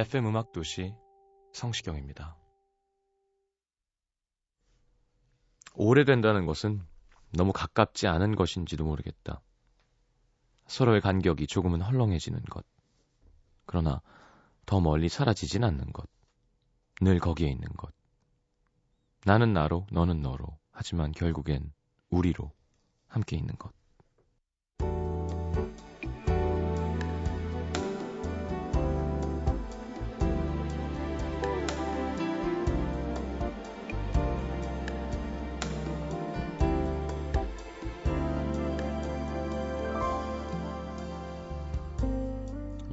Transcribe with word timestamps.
FM 0.00 0.28
음악 0.28 0.52
도시 0.52 0.94
성시경입니다. 1.52 2.34
오래된다는 5.74 6.46
것은 6.46 6.80
너무 7.36 7.52
가깝지 7.52 8.06
않은 8.06 8.34
것인지도 8.34 8.86
모르겠다. 8.86 9.42
서로의 10.66 11.02
간격이 11.02 11.46
조금은 11.46 11.82
헐렁해지는 11.82 12.42
것. 12.44 12.64
그러나 13.66 14.00
더 14.64 14.80
멀리 14.80 15.10
사라지진 15.10 15.64
않는 15.64 15.92
것. 15.92 16.08
늘 17.02 17.18
거기에 17.18 17.50
있는 17.50 17.68
것. 17.68 17.92
나는 19.26 19.52
나로, 19.52 19.86
너는 19.92 20.22
너로. 20.22 20.46
하지만 20.70 21.12
결국엔 21.12 21.74
우리로 22.08 22.50
함께 23.06 23.36
있는 23.36 23.54
것. 23.56 23.70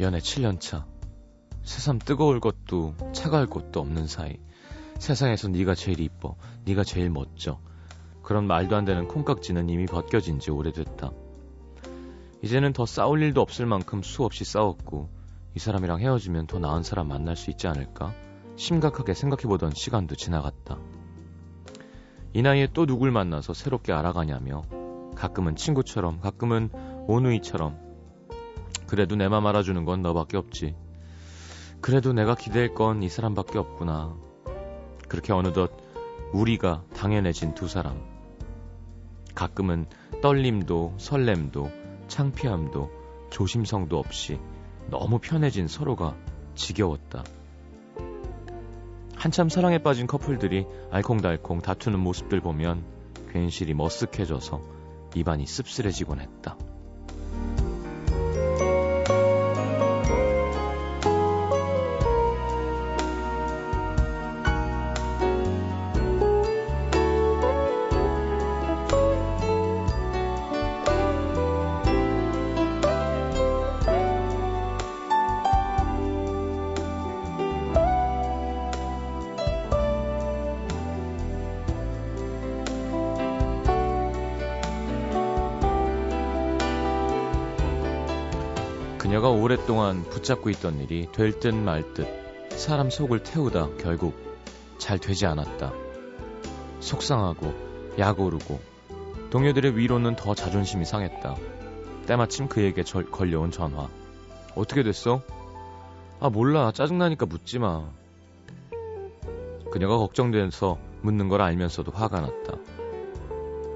연애 0.08 0.20
7년차. 0.20 0.86
새삼 1.64 2.00
뜨거울 2.00 2.40
것도 2.40 2.96
차가울 3.12 3.46
것도 3.46 3.82
없는 3.82 4.08
사이. 4.08 4.38
세상에서 5.00 5.50
네가 5.50 5.76
제일 5.76 6.00
이뻐. 6.00 6.38
네가 6.64 6.86
제일 6.86 7.10
멋져. 7.10 7.60
그런 8.24 8.48
말도 8.48 8.78
안 8.78 8.86
되는 8.86 9.06
콩깍지는 9.10 9.68
이미 9.68 9.86
벗겨진 9.86 10.40
지 10.40 10.50
오래됐다. 10.50 11.12
이제는 12.42 12.72
더 12.72 12.86
싸울 12.86 13.22
일도 13.22 13.42
없을 13.42 13.66
만큼 13.66 14.02
수없이 14.02 14.46
싸웠고 14.46 15.10
이 15.56 15.60
사람이랑 15.60 16.00
헤어지면 16.00 16.48
더 16.48 16.58
나은 16.58 16.84
사람 16.84 17.10
만날 17.10 17.36
수 17.36 17.52
있지 17.52 17.68
않을까? 17.68 18.14
심각하게 18.56 19.14
생각해보던 19.14 19.72
시간도 19.76 20.16
지나갔다. 20.16 20.78
이 22.32 22.42
나이에 22.42 22.70
또 22.74 22.86
누굴 22.86 23.12
만나서 23.12 23.54
새롭게 23.54 23.92
알아가냐며 23.92 24.62
가끔은 25.16 25.58
친구처럼 25.58 26.22
가끔은 26.22 26.70
오누이처럼 27.10 27.87
그래도 28.88 29.16
내 29.16 29.28
맘 29.28 29.46
알아주는 29.46 29.84
건 29.86 30.02
너밖에 30.02 30.38
없지. 30.38 30.76
그래도 31.82 32.14
내가 32.14 32.36
기댈 32.36 32.74
건 32.74 33.04
이 33.04 33.10
사람밖에 33.10 33.58
없구나. 33.60 34.16
그렇게 35.08 35.34
어느덧 35.34 35.72
우리가 36.34 36.84
당연해진 36.96 37.54
두 37.54 37.68
사람. 37.68 38.02
가끔은 39.36 39.86
떨림도 40.22 40.96
설렘도 40.98 41.70
창피함도 42.08 42.90
조심성도 43.30 44.00
없이 44.00 44.40
너무 44.90 45.20
편해진 45.20 45.68
서로가 45.68 46.16
지겨웠다. 46.56 47.24
한참 49.16 49.50
사랑에 49.50 49.78
빠진 49.80 50.08
커플들이 50.08 50.66
알콩달콩 50.92 51.62
다투는 51.62 52.00
모습들 52.00 52.40
보면 52.42 52.84
괜시리 53.32 53.74
머쓱해져서 53.74 54.62
입안이 55.16 55.46
씁쓸해지곤 55.46 56.20
했다. 56.20 56.58
그녀가 89.08 89.30
오랫동안 89.30 90.04
붙잡고 90.04 90.50
있던 90.50 90.82
일이 90.82 91.08
될 91.14 91.40
듯 91.40 91.56
말 91.56 91.94
듯 91.94 92.06
사람 92.50 92.90
속을 92.90 93.24
태우다 93.24 93.70
결국 93.80 94.14
잘 94.80 95.00
되지 95.00 95.26
않았다. 95.26 95.72
속상하고 96.82 97.54
약오르고 97.98 98.60
동료들의 99.30 99.78
위로는 99.78 100.18
더 100.18 100.36
자존심이 100.36 100.84
상했다. 100.84 101.38
때마침 102.06 102.50
그에게 102.50 102.84
절, 102.84 103.10
걸려온 103.10 103.50
전화. 103.50 103.88
어떻게 104.56 104.84
됐어? 104.84 105.22
아 106.20 106.30
몰라 106.30 106.74
짜증나니까 106.74 107.28
묻지 107.28 107.60
마. 107.60 107.86
그녀가 109.72 109.98
걱정돼서 110.00 110.78
묻는 111.02 111.30
걸 111.30 111.42
알면서도 111.42 111.94
화가 111.94 112.20
났다. 112.20 112.58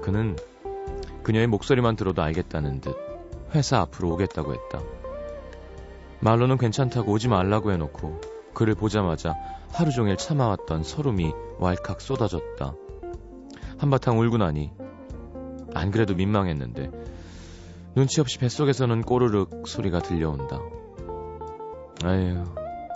그는 0.02 0.36
그녀의 1.22 1.46
목소리만 1.46 1.96
들어도 1.96 2.20
알겠다는 2.20 2.82
듯 2.82 2.94
회사 3.54 3.78
앞으로 3.78 4.10
오겠다고 4.10 4.52
했다. 4.52 5.01
말로는 6.22 6.56
괜찮다고 6.56 7.12
오지 7.12 7.28
말라고 7.28 7.72
해놓고 7.72 8.20
그를 8.54 8.74
보자마자 8.74 9.34
하루 9.72 9.90
종일 9.90 10.16
참아왔던 10.16 10.84
서름이 10.84 11.32
왈칵 11.58 12.00
쏟아졌다. 12.00 12.74
한바탕 13.78 14.18
울고 14.20 14.38
나니 14.38 14.70
안 15.74 15.90
그래도 15.90 16.14
민망했는데 16.14 16.90
눈치 17.96 18.20
없이 18.20 18.38
뱃속에서는 18.38 19.02
꼬르륵 19.02 19.66
소리가 19.66 19.98
들려온다. 19.98 20.60
아휴, 22.04 22.44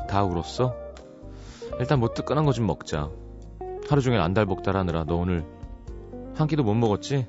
다 0.08 0.22
울었어? 0.24 0.74
일단 1.80 1.98
뭐 2.00 2.10
뜨끈한 2.14 2.44
거 2.44 2.52
좀 2.52 2.66
먹자. 2.66 3.10
하루 3.88 4.00
종일 4.00 4.20
안달복달 4.20 4.76
하느라 4.76 5.04
너 5.04 5.16
오늘 5.16 5.44
한 6.34 6.46
끼도 6.46 6.62
못 6.62 6.74
먹었지? 6.74 7.26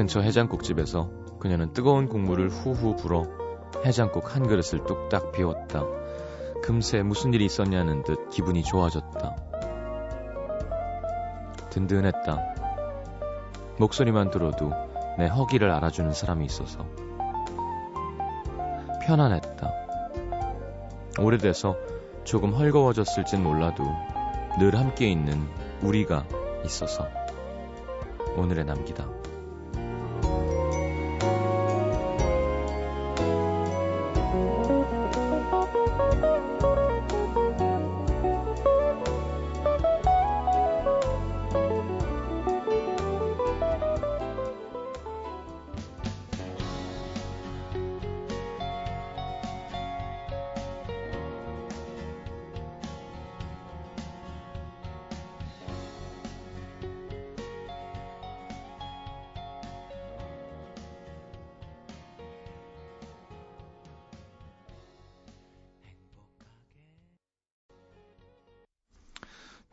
근처 0.00 0.22
해장국집에서 0.22 1.10
그녀는 1.40 1.74
뜨거운 1.74 2.08
국물을 2.08 2.48
후후 2.48 2.96
불어 2.96 3.26
해장국 3.84 4.34
한 4.34 4.46
그릇을 4.46 4.86
뚝딱 4.86 5.30
비웠다. 5.32 5.84
금세 6.62 7.02
무슨 7.02 7.34
일이 7.34 7.44
있었냐는 7.44 8.02
듯 8.02 8.30
기분이 8.30 8.62
좋아졌다. 8.62 9.36
든든했다. 11.68 12.54
목소리만 13.78 14.30
들어도 14.30 14.72
내 15.18 15.26
허기를 15.26 15.70
알아주는 15.70 16.12
사람이 16.14 16.46
있어서. 16.46 16.86
편안했다. 19.02 19.70
오래돼서 21.18 21.76
조금 22.24 22.54
헐거워졌을진 22.54 23.42
몰라도 23.42 23.84
늘 24.58 24.78
함께 24.78 25.10
있는 25.10 25.46
우리가 25.82 26.24
있어서 26.64 27.06
오늘의 28.38 28.64
남기다. 28.64 29.19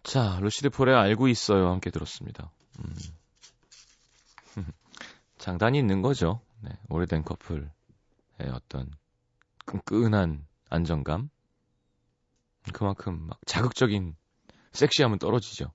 자, 0.07 0.39
루시드 0.39 0.69
폴의 0.69 0.95
알고 0.95 1.27
있어요. 1.27 1.69
함께 1.69 1.89
들었습니다. 1.89 2.50
음. 2.80 2.95
장단이 5.38 5.77
있는 5.77 6.01
거죠. 6.01 6.39
네, 6.62 6.69
오래된 6.88 7.25
커플의 7.25 7.69
어떤 8.54 8.89
끈끈한 9.65 10.48
안정감. 10.69 11.30
그만큼 12.71 13.27
막 13.27 13.38
자극적인 13.45 14.15
섹시함은 14.71 15.19
떨어지죠. 15.19 15.74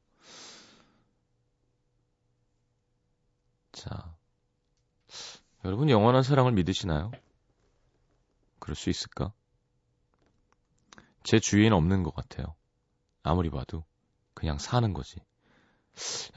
자, 3.73 4.17
여러분 5.67 5.91
영원한 5.91 6.23
사랑을 6.23 6.53
믿으시나요? 6.53 7.11
그럴 8.61 8.77
수 8.77 8.89
있을까? 8.89 9.35
제 11.23 11.39
주위에는 11.39 11.77
없는 11.77 12.03
것 12.03 12.15
같아요. 12.15 12.55
아무리 13.23 13.51
봐도 13.51 13.85
그냥 14.43 14.59
사는 14.59 14.93
거지. 14.93 15.21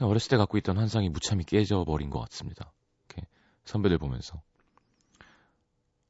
어렸을 0.00 0.28
때 0.30 0.36
갖고 0.36 0.56
있던 0.58 0.78
환상이 0.78 1.08
무참히 1.08 1.42
깨져버린 1.42 2.08
것 2.08 2.20
같습니다. 2.20 2.72
이렇게 3.08 3.26
선배들 3.64 3.98
보면서. 3.98 4.40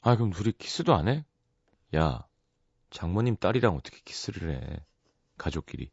아, 0.03 0.15
그럼 0.15 0.31
둘이 0.31 0.53
키스도 0.53 0.95
안 0.95 1.09
해? 1.09 1.25
야, 1.97 2.27
장모님 2.91 3.37
딸이랑 3.37 3.75
어떻게 3.75 3.99
키스를 4.05 4.51
해? 4.51 4.85
가족끼리. 5.39 5.91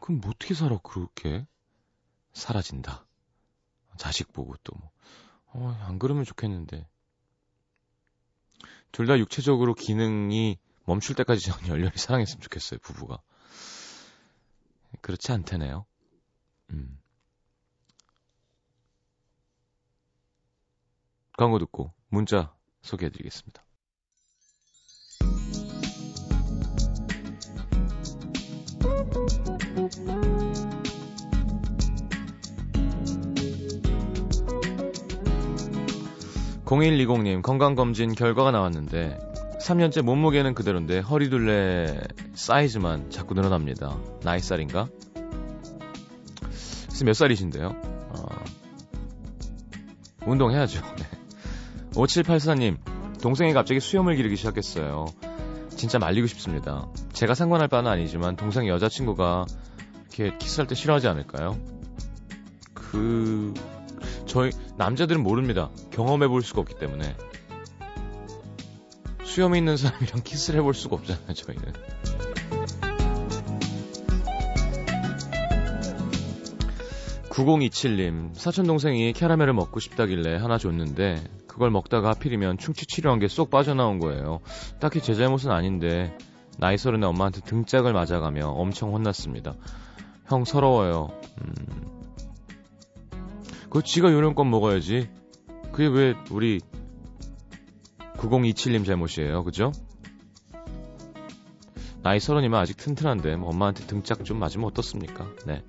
그럼 0.00 0.22
뭐 0.22 0.30
어떻게 0.30 0.54
살아, 0.54 0.78
그렇게? 0.78 1.46
사라진다. 2.32 3.04
자식 3.98 4.32
보고 4.32 4.54
또 4.64 4.72
뭐. 4.78 4.90
어, 5.52 5.76
안 5.82 5.98
그러면 5.98 6.24
좋겠는데. 6.24 6.88
둘 8.92 9.06
다 9.06 9.18
육체적으로 9.18 9.74
기능이 9.74 10.56
멈출 10.86 11.14
때까지 11.16 11.42
전 11.44 11.58
열렬히 11.68 11.98
사랑했으면 11.98 12.40
좋겠어요, 12.40 12.80
부부가. 12.80 13.20
그렇지 15.00 15.32
않다네요. 15.32 15.86
음. 16.70 17.00
광고 21.36 21.58
듣고 21.58 21.92
문자 22.08 22.54
소개해드리겠습니다. 22.82 23.64
0120님 36.70 37.42
건강검진 37.42 38.14
결과가 38.14 38.52
나왔는데 38.52 39.29
3년째 39.60 40.02
몸무게는 40.02 40.54
그대로인데 40.54 41.00
허리둘레 41.00 42.00
사이즈만 42.34 43.10
자꾸 43.10 43.34
늘어납니다. 43.34 43.98
나이 44.22 44.40
살인가? 44.40 44.88
그래서 46.40 47.04
몇 47.04 47.12
살이신데요? 47.12 47.68
어, 47.68 48.26
운동해야죠. 50.26 50.80
네. 50.96 51.04
5784님, 51.92 52.78
동생이 53.20 53.52
갑자기 53.52 53.80
수염을 53.80 54.16
기르기 54.16 54.36
시작했어요. 54.36 55.06
진짜 55.76 55.98
말리고 55.98 56.26
싶습니다. 56.26 56.88
제가 57.12 57.34
상관할 57.34 57.68
바는 57.68 57.90
아니지만 57.90 58.36
동생 58.36 58.66
여자친구가 58.66 59.46
이렇게 60.16 60.36
키스할 60.38 60.66
때 60.66 60.74
싫어하지 60.74 61.08
않을까요? 61.08 61.58
그 62.74 63.52
저희 64.26 64.50
남자들은 64.76 65.22
모릅니다. 65.22 65.70
경험해 65.90 66.28
볼 66.28 66.42
수가 66.42 66.60
없기 66.60 66.78
때문에 66.78 67.16
수염이 69.30 69.58
있는 69.58 69.76
사람이랑 69.76 70.22
키스를 70.24 70.58
해볼 70.58 70.74
수가 70.74 70.96
없잖아요. 70.96 71.32
저희는. 71.34 71.72
9027님, 77.30 78.34
사촌 78.34 78.66
동생이 78.66 79.12
캐러멜을 79.12 79.52
먹고 79.52 79.78
싶다길래 79.78 80.36
하나 80.36 80.58
줬는데, 80.58 81.22
그걸 81.46 81.70
먹다가 81.70 82.08
하필이면 82.10 82.58
충치 82.58 82.86
치료한 82.86 83.20
게 83.20 83.28
쏙 83.28 83.50
빠져나온 83.50 84.00
거예요. 84.00 84.40
딱히 84.80 85.00
제 85.00 85.14
잘못은 85.14 85.50
아닌데, 85.52 86.16
나이 86.58 86.76
서른에 86.76 87.06
엄마한테 87.06 87.40
등짝을 87.42 87.92
맞아가며 87.92 88.48
엄청 88.48 88.92
혼났습니다. 88.92 89.54
형 90.26 90.44
서러워요. 90.44 91.08
음, 91.40 91.54
그거 93.62 93.80
지가 93.80 94.12
요령껏 94.12 94.44
먹어야지. 94.44 95.08
그게 95.72 95.86
왜 95.86 96.14
우리 96.32 96.60
9027님 98.20 98.84
잘못이에요. 98.84 99.44
그죠? 99.44 99.72
나이 102.02 102.20
서른이면 102.20 102.58
아직 102.58 102.76
튼튼한데 102.76 103.36
뭐 103.36 103.50
엄마한테 103.50 103.86
등짝 103.86 104.24
좀 104.24 104.38
맞으면 104.38 104.66
어떻습니까? 104.66 105.28
네. 105.46 105.62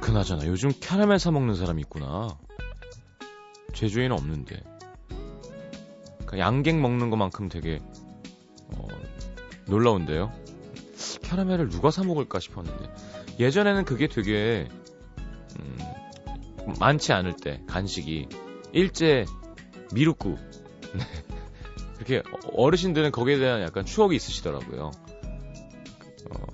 그나저나 0.00 0.46
요즘 0.46 0.70
캐러멜 0.80 1.18
사 1.18 1.30
먹는 1.30 1.54
사람이 1.54 1.82
있구나. 1.82 2.36
제주에는 3.72 4.12
없는데. 4.12 4.62
그러니까 6.26 6.38
양갱 6.38 6.80
먹는 6.82 7.10
것만큼 7.10 7.48
되게 7.48 7.80
어, 8.76 8.86
놀라운데요. 9.66 10.32
캐러멜을 11.22 11.68
누가 11.68 11.90
사 11.90 12.04
먹을까 12.04 12.38
싶었는데 12.38 12.92
예전에는 13.40 13.84
그게 13.84 14.06
되게 14.06 14.68
음, 14.70 14.83
많지 16.78 17.12
않을 17.12 17.34
때 17.36 17.62
간식이 17.66 18.28
일제 18.72 19.24
미루구 19.92 20.36
네. 20.94 21.00
그렇게 21.94 22.22
어르신들은 22.52 23.12
거기에 23.12 23.38
대한 23.38 23.62
약간 23.62 23.84
추억이 23.84 24.16
있으시더라고요. 24.16 24.90
어, 26.30 26.46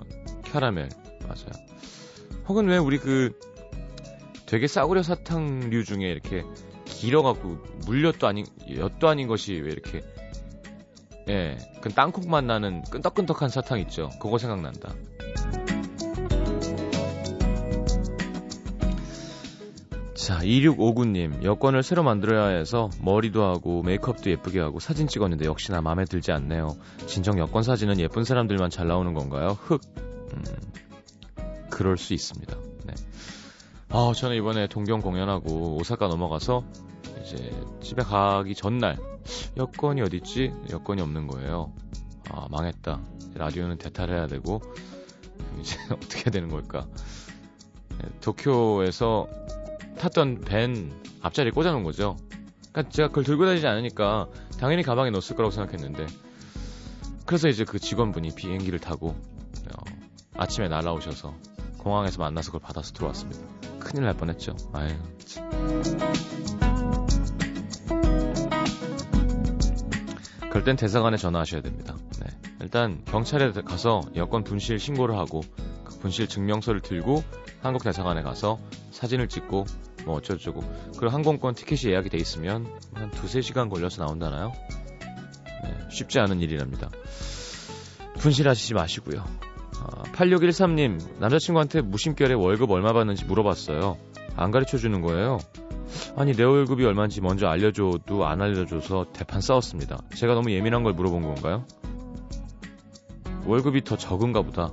캐러멜 0.45 0.89
맞아요. 1.23 1.67
혹은 2.47 2.67
왜 2.67 2.77
우리 2.79 2.99
그 2.99 3.39
되게 4.47 4.67
싸구려 4.67 5.03
사탕류 5.03 5.85
중에 5.85 6.11
이렇게 6.11 6.45
길어갖고 6.85 7.59
물엿도 7.87 8.27
아닌 8.27 8.47
엿도 8.69 9.09
아닌 9.09 9.29
것이 9.29 9.55
왜 9.55 9.71
이렇게 9.71 10.03
예, 11.29 11.57
그 11.81 11.91
땅콩 11.91 12.29
맛 12.29 12.45
나는 12.45 12.83
끈덕끈덕한 12.91 13.49
사탕 13.49 13.79
있죠. 13.81 14.11
그거 14.21 14.39
생각난다. 14.39 14.93
자, 20.21 20.39
2659님, 20.41 21.45
여권을 21.45 21.83
새로 21.83 22.03
만들어야 22.03 22.49
해서 22.49 22.91
머리도 23.01 23.43
하고 23.43 23.83
메이크업도 23.83 24.31
예쁘게 24.31 24.61
하고 24.61 24.79
사진 24.79 25.09
찍었는데 25.09 25.47
역시나 25.47 25.81
마음에 25.81 26.05
들지 26.05 26.31
않네요. 26.31 26.77
진정 27.07 27.39
여권 27.39 27.63
사진은 27.63 27.99
예쁜 28.01 28.25
사람들만 28.25 28.69
잘 28.69 28.87
나오는 28.87 29.15
건가요? 29.15 29.57
흑. 29.63 29.81
음, 29.97 30.45
그럴 31.71 31.97
수 31.97 32.13
있습니다. 32.13 32.55
네. 32.85 32.95
아, 33.89 34.13
저는 34.15 34.37
이번에 34.37 34.67
동경 34.67 35.01
공연하고 35.01 35.79
오사카 35.79 36.09
넘어가서 36.09 36.65
이제 37.23 37.51
집에 37.81 38.03
가기 38.03 38.55
전날 38.55 38.99
여권이 39.57 40.03
어딨지? 40.03 40.53
여권이 40.71 41.01
없는 41.01 41.29
거예요. 41.29 41.73
아, 42.29 42.47
망했다. 42.51 43.01
라디오는 43.37 43.79
대탈 43.79 44.11
해야 44.11 44.27
되고, 44.27 44.61
이제 45.59 45.79
어떻게 45.91 46.19
해야 46.19 46.31
되는 46.31 46.51
걸까? 46.51 46.87
네, 47.99 48.09
도쿄에서 48.21 49.27
탔던 50.01 50.41
밴 50.41 50.91
앞자리에 51.21 51.51
꽂아놓은 51.51 51.85
거죠. 51.85 52.17
그러니까 52.73 52.91
제가 52.91 53.09
그걸 53.09 53.25
들고 53.25 53.45
다니지 53.45 53.67
않으니까 53.67 54.29
당연히 54.59 54.83
가방에 54.83 55.11
넣었을 55.11 55.37
거라고 55.37 55.51
생각했는데, 55.51 56.07
그래서 57.27 57.49
이제 57.49 57.65
그 57.65 57.79
직원분이 57.79 58.35
비행기를 58.35 58.79
타고, 58.79 59.09
어, 59.09 59.85
아침에 60.37 60.69
날아오셔서 60.69 61.35
공항에서 61.77 62.19
만나서 62.19 62.51
그걸 62.51 62.63
받아서 62.63 62.93
들어왔습니다. 62.95 63.43
큰일 63.79 64.05
날 64.05 64.15
뻔했죠. 64.15 64.57
아유, 64.73 64.89
참. 65.27 65.51
그럴 70.49 70.65
땐 70.65 70.77
대사관에 70.77 71.19
전화하셔야 71.19 71.61
됩니다. 71.61 71.97
네. 72.21 72.27
일단 72.61 73.03
경찰에 73.05 73.53
가서 73.53 74.01
여권 74.17 74.45
분실 74.45 74.79
신고를 74.79 75.17
하고 75.17 75.43
그 75.85 75.99
분실 75.99 76.27
증명서를 76.27 76.81
들고 76.81 77.23
한국 77.63 77.85
대사관에 77.85 78.23
가서 78.23 78.59
사진을 78.91 79.29
찍고 79.29 79.65
뭐 80.05 80.17
어쩌고저쩌고 80.17 80.63
그리고 80.99 81.09
항공권 81.09 81.55
티켓이 81.55 81.93
예약이 81.93 82.09
돼 82.09 82.19
있으면 82.19 82.67
한 82.95 83.11
두세 83.11 83.41
시간 83.41 83.69
걸려서 83.69 84.05
나온다나요? 84.05 84.53
네, 85.65 85.77
쉽지 85.91 86.19
않은 86.21 86.41
일이랍니다. 86.41 86.91
분실하시지 88.19 88.75
마시고요. 88.75 89.25
아, 89.81 90.03
8613님 90.13 91.19
남자친구한테 91.19 91.81
무심결에 91.81 92.35
월급 92.35 92.71
얼마 92.71 92.93
받는지 92.93 93.25
물어봤어요. 93.25 93.97
안 94.37 94.51
가르쳐 94.51 94.79
주는 94.79 95.01
거예요. 95.01 95.39
아니 96.17 96.33
내 96.33 96.45
월급이 96.45 96.85
얼마인지 96.85 97.21
먼저 97.21 97.47
알려줘도 97.49 98.27
안 98.27 98.41
알려줘서 98.41 99.07
대판 99.13 99.41
싸웠습니다. 99.41 100.03
제가 100.17 100.35
너무 100.35 100.51
예민한 100.53 100.83
걸 100.83 100.93
물어본 100.93 101.23
건가요? 101.23 101.65
월급이 103.47 103.83
더 103.85 103.97
적은가 103.97 104.43
보다. 104.43 104.73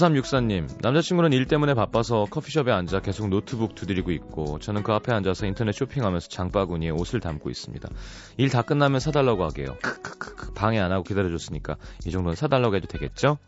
9364님, 0.00 0.68
남자친구는 0.82 1.32
일 1.32 1.46
때문에 1.46 1.74
바빠서 1.74 2.26
커피숍에 2.30 2.70
앉아 2.70 3.00
계속 3.00 3.28
노트북 3.28 3.74
두드리고 3.74 4.10
있고, 4.12 4.58
저는 4.58 4.82
그 4.82 4.92
앞에 4.92 5.12
앉아서 5.12 5.46
인터넷 5.46 5.72
쇼핑하면서 5.72 6.28
장바구니에 6.28 6.90
옷을 6.90 7.20
담고 7.20 7.48
있습니다. 7.50 7.88
일 8.36 8.50
다 8.50 8.62
끝나면 8.62 9.00
사달라고 9.00 9.44
하게요. 9.44 9.76
크크크크, 9.82 10.52
방해 10.54 10.78
안 10.78 10.92
하고 10.92 11.02
기다려줬으니까, 11.02 11.76
이 12.06 12.10
정도는 12.10 12.36
사달라고 12.36 12.76
해도 12.76 12.86
되겠죠? 12.86 13.38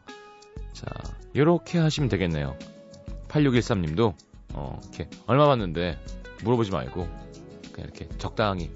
자, 0.73 0.87
요렇게 1.37 1.79
하시면 1.79 2.09
되겠네요. 2.09 2.57
8613님도, 3.29 4.15
어, 4.55 4.81
이렇게, 4.85 5.09
얼마 5.27 5.47
받는데, 5.47 5.99
물어보지 6.45 6.71
말고, 6.71 7.07
그냥 7.73 7.91
이렇게 7.95 8.09
적당히. 8.19 8.71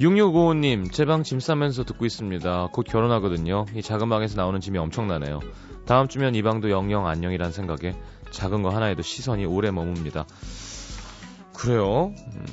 6655님, 0.00 0.90
제 0.92 1.04
방 1.04 1.22
짐 1.22 1.38
싸면서 1.40 1.84
듣고 1.84 2.06
있습니다. 2.06 2.68
곧 2.72 2.82
결혼하거든요. 2.88 3.66
이 3.74 3.82
작은 3.82 4.08
방에서 4.08 4.36
나오는 4.36 4.58
짐이 4.60 4.78
엄청나네요. 4.78 5.40
다음 5.86 6.08
주면 6.08 6.34
이 6.34 6.42
방도 6.42 6.70
영영 6.70 7.06
안녕이란 7.06 7.52
생각에 7.52 7.94
작은 8.30 8.62
거 8.62 8.70
하나에도 8.70 9.02
시선이 9.02 9.44
오래 9.46 9.70
머뭅니다. 9.70 10.26
그래요? 11.54 12.14
음, 12.16 12.44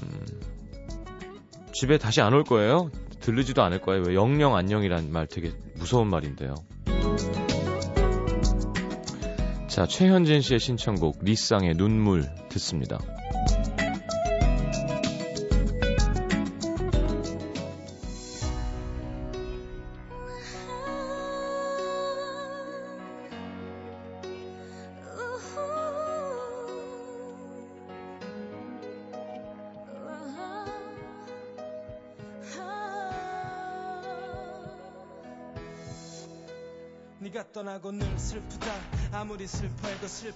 집에 1.74 1.98
다시 1.98 2.22
안 2.22 2.34
올 2.34 2.44
거예요? 2.44 2.90
들르지도 3.22 3.62
않을 3.64 3.82
거예요. 3.82 4.04
왜 4.08 4.16
영영 4.16 4.56
안녕이란 4.56 5.12
말 5.12 5.28
되게 5.28 5.52
무서운 5.76 6.10
말인데요. 6.10 6.56
자, 9.68 9.86
최현진 9.86 10.42
씨의 10.42 10.60
신청곡 10.60 11.20
리쌍의 11.22 11.76
눈물 11.76 12.28
듣습니다. 12.50 12.98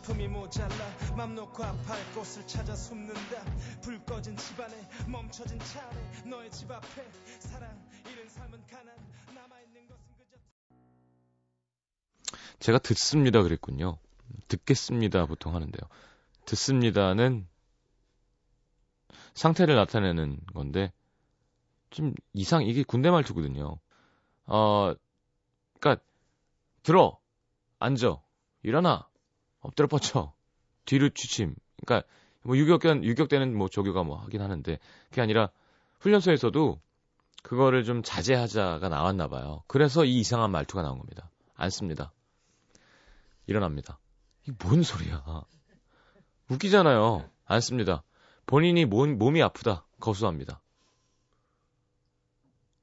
슬픔이 0.04 0.28
모자라 0.28 0.76
맘 1.16 1.34
놓고 1.34 1.64
아파할 1.64 2.14
곳을 2.14 2.46
찾아 2.46 2.76
숨는다 2.76 3.44
불 3.82 4.04
꺼진 4.06 4.36
집안에 4.36 4.76
멈춰진 5.08 5.58
차 5.60 5.82
안에 5.88 6.30
너의 6.30 6.52
집 6.52 6.70
앞에 6.70 7.10
사랑 7.40 7.90
잃은 8.12 8.28
삶은 8.30 8.68
가난 8.68 8.96
남아있는 9.34 9.88
것은 9.88 10.04
그저 10.18 10.38
제가 12.60 12.80
듣습니다 12.80 13.42
그랬군요. 13.44 13.98
듣겠습니다 14.50 15.26
보통 15.26 15.56
하는데요. 15.56 15.90
듣습니다는 16.46 17.48
상태를 19.36 19.76
나타내는 19.76 20.38
건데 20.54 20.92
좀 21.90 22.14
이상 22.34 22.64
이게 22.64 22.84
군대 22.84 23.10
말투거든요. 23.10 23.78
어, 24.48 24.94
그러니까 25.80 26.04
들어, 26.82 27.20
앉아, 27.80 28.22
일어나, 28.64 29.08
엎드려 29.64 29.88
뻗쳐, 29.88 30.34
뒤로 30.86 31.10
취침. 31.10 31.56
그러니까 31.84 32.08
뭐 32.44 32.58
유격견 32.58 33.04
유격대는 33.04 33.58
뭐 33.58 33.70
조교가 33.70 34.04
뭐 34.04 34.18
하긴 34.18 34.42
하는데 34.42 34.80
그게 35.10 35.22
아니라 35.22 35.50
훈련소에서도 36.00 36.80
그거를 37.42 37.84
좀 37.84 38.04
자제하자가 38.04 38.88
나왔나 38.90 39.28
봐요. 39.28 39.64
그래서 39.68 40.06
이 40.06 40.20
이상한 40.20 40.52
말투가 40.52 40.82
나온 40.82 40.98
겁니다. 40.98 41.30
안 41.56 41.70
씁니다. 41.70 42.12
일어납니다. 43.48 44.00
이게 44.44 44.54
뭔 44.62 44.84
소리야? 44.84 45.24
웃기잖아요. 46.50 47.30
안 47.46 47.62
씁니다. 47.62 48.04
본인이 48.46 48.86
몸, 48.86 49.18
몸이 49.18 49.42
아프다. 49.42 49.86
거수합니다. 50.00 50.62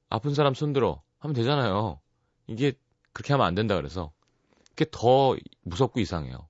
아픈 0.09 0.33
사람 0.33 0.53
손들어. 0.53 1.01
하면 1.19 1.35
되잖아요. 1.35 1.99
이게 2.47 2.73
그렇게 3.13 3.33
하면 3.33 3.45
안 3.45 3.55
된다 3.55 3.75
그래서 3.75 4.11
그게 4.69 4.85
더 4.91 5.35
무섭고 5.63 5.99
이상해요. 5.99 6.47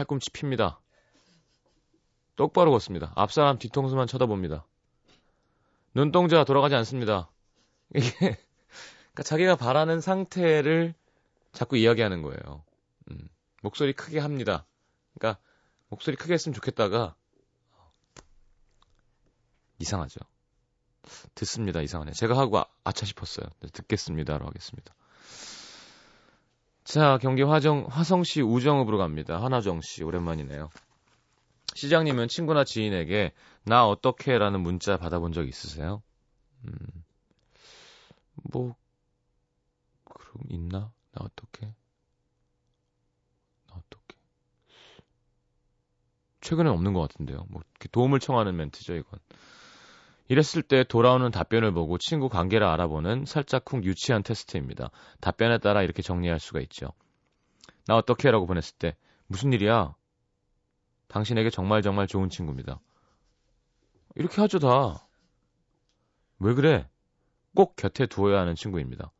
팔꿈치 0.00 0.30
핍니다. 0.30 0.80
똑바로 2.36 2.70
걷습니다. 2.70 3.12
앞사람 3.16 3.58
뒤통수만 3.58 4.06
쳐다봅니다. 4.06 4.66
눈동자 5.92 6.44
돌아가지 6.44 6.74
않습니다. 6.76 7.30
이게 7.94 8.10
그러니까 8.18 9.22
자기가 9.24 9.56
바라는 9.56 10.00
상태를 10.00 10.94
자꾸 11.52 11.76
이야기하는 11.76 12.22
거예요. 12.22 12.64
음, 13.10 13.28
목소리 13.62 13.92
크게 13.92 14.20
합니다. 14.20 14.66
그러니까 15.14 15.40
목소리 15.88 16.16
크게 16.16 16.32
했으면 16.32 16.54
좋겠다가 16.54 17.14
이상하죠. 19.80 20.20
듣습니다. 21.34 21.82
이상하네. 21.82 22.12
제가 22.12 22.38
하고 22.38 22.58
아, 22.58 22.66
아차 22.84 23.04
싶었어요. 23.04 23.46
듣겠습니다로 23.72 24.46
하겠습니다. 24.46 24.94
자, 26.84 27.18
경기 27.20 27.42
화정, 27.42 27.86
화성시 27.88 28.42
우정읍으로 28.42 28.98
갑니다. 28.98 29.42
하나정 29.42 29.80
씨, 29.80 30.02
오랜만이네요. 30.02 30.70
시장님은 31.74 32.28
친구나 32.28 32.64
지인에게 32.64 33.32
나 33.64 33.86
어떻게 33.86 34.38
라는 34.38 34.60
문자 34.60 34.96
받아본 34.96 35.32
적 35.32 35.46
있으세요? 35.46 36.02
음, 36.64 36.74
뭐, 38.34 38.74
그럼 40.04 40.44
있나? 40.48 40.92
나 41.12 41.24
어떻게? 41.24 41.66
나 43.68 43.76
어떻게? 43.76 44.16
최근엔 46.40 46.72
없는 46.72 46.92
것 46.92 47.00
같은데요. 47.02 47.46
뭐, 47.50 47.62
도움을 47.92 48.18
청하는 48.18 48.56
멘트죠, 48.56 48.94
이건. 48.94 49.20
이랬을 50.30 50.62
때 50.62 50.84
돌아오는 50.84 51.28
답변을 51.32 51.72
보고 51.72 51.98
친구 51.98 52.28
관계를 52.28 52.64
알아보는 52.64 53.24
살짝쿵 53.26 53.82
유치한 53.82 54.22
테스트입니다. 54.22 54.90
답변에 55.20 55.58
따라 55.58 55.82
이렇게 55.82 56.02
정리할 56.02 56.38
수가 56.38 56.60
있죠. 56.60 56.92
나 57.86 57.96
어떻게 57.96 58.30
라고 58.30 58.46
보냈을 58.46 58.76
때 58.78 58.96
무슨 59.26 59.52
일이야? 59.52 59.92
당신에게 61.08 61.50
정말 61.50 61.82
정말 61.82 62.06
좋은 62.06 62.28
친구입니다. 62.28 62.80
이렇게 64.14 64.40
하죠 64.40 64.60
다. 64.60 65.08
왜 66.38 66.54
그래? 66.54 66.88
꼭 67.56 67.74
곁에 67.74 68.06
두어야 68.06 68.38
하는 68.40 68.54
친구입니다. 68.54 69.10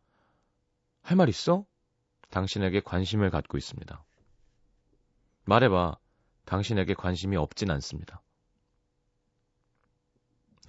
할 1.03 1.17
말 1.17 1.29
있어? 1.29 1.67
당신에게 2.31 2.83
관심을 2.83 3.31
갖고 3.31 3.59
있습니다. 3.59 4.05
말해봐. 5.45 5.97
당신에게 6.45 6.95
관심이 6.95 7.37
없진 7.37 7.69
않습니다. 7.73 8.23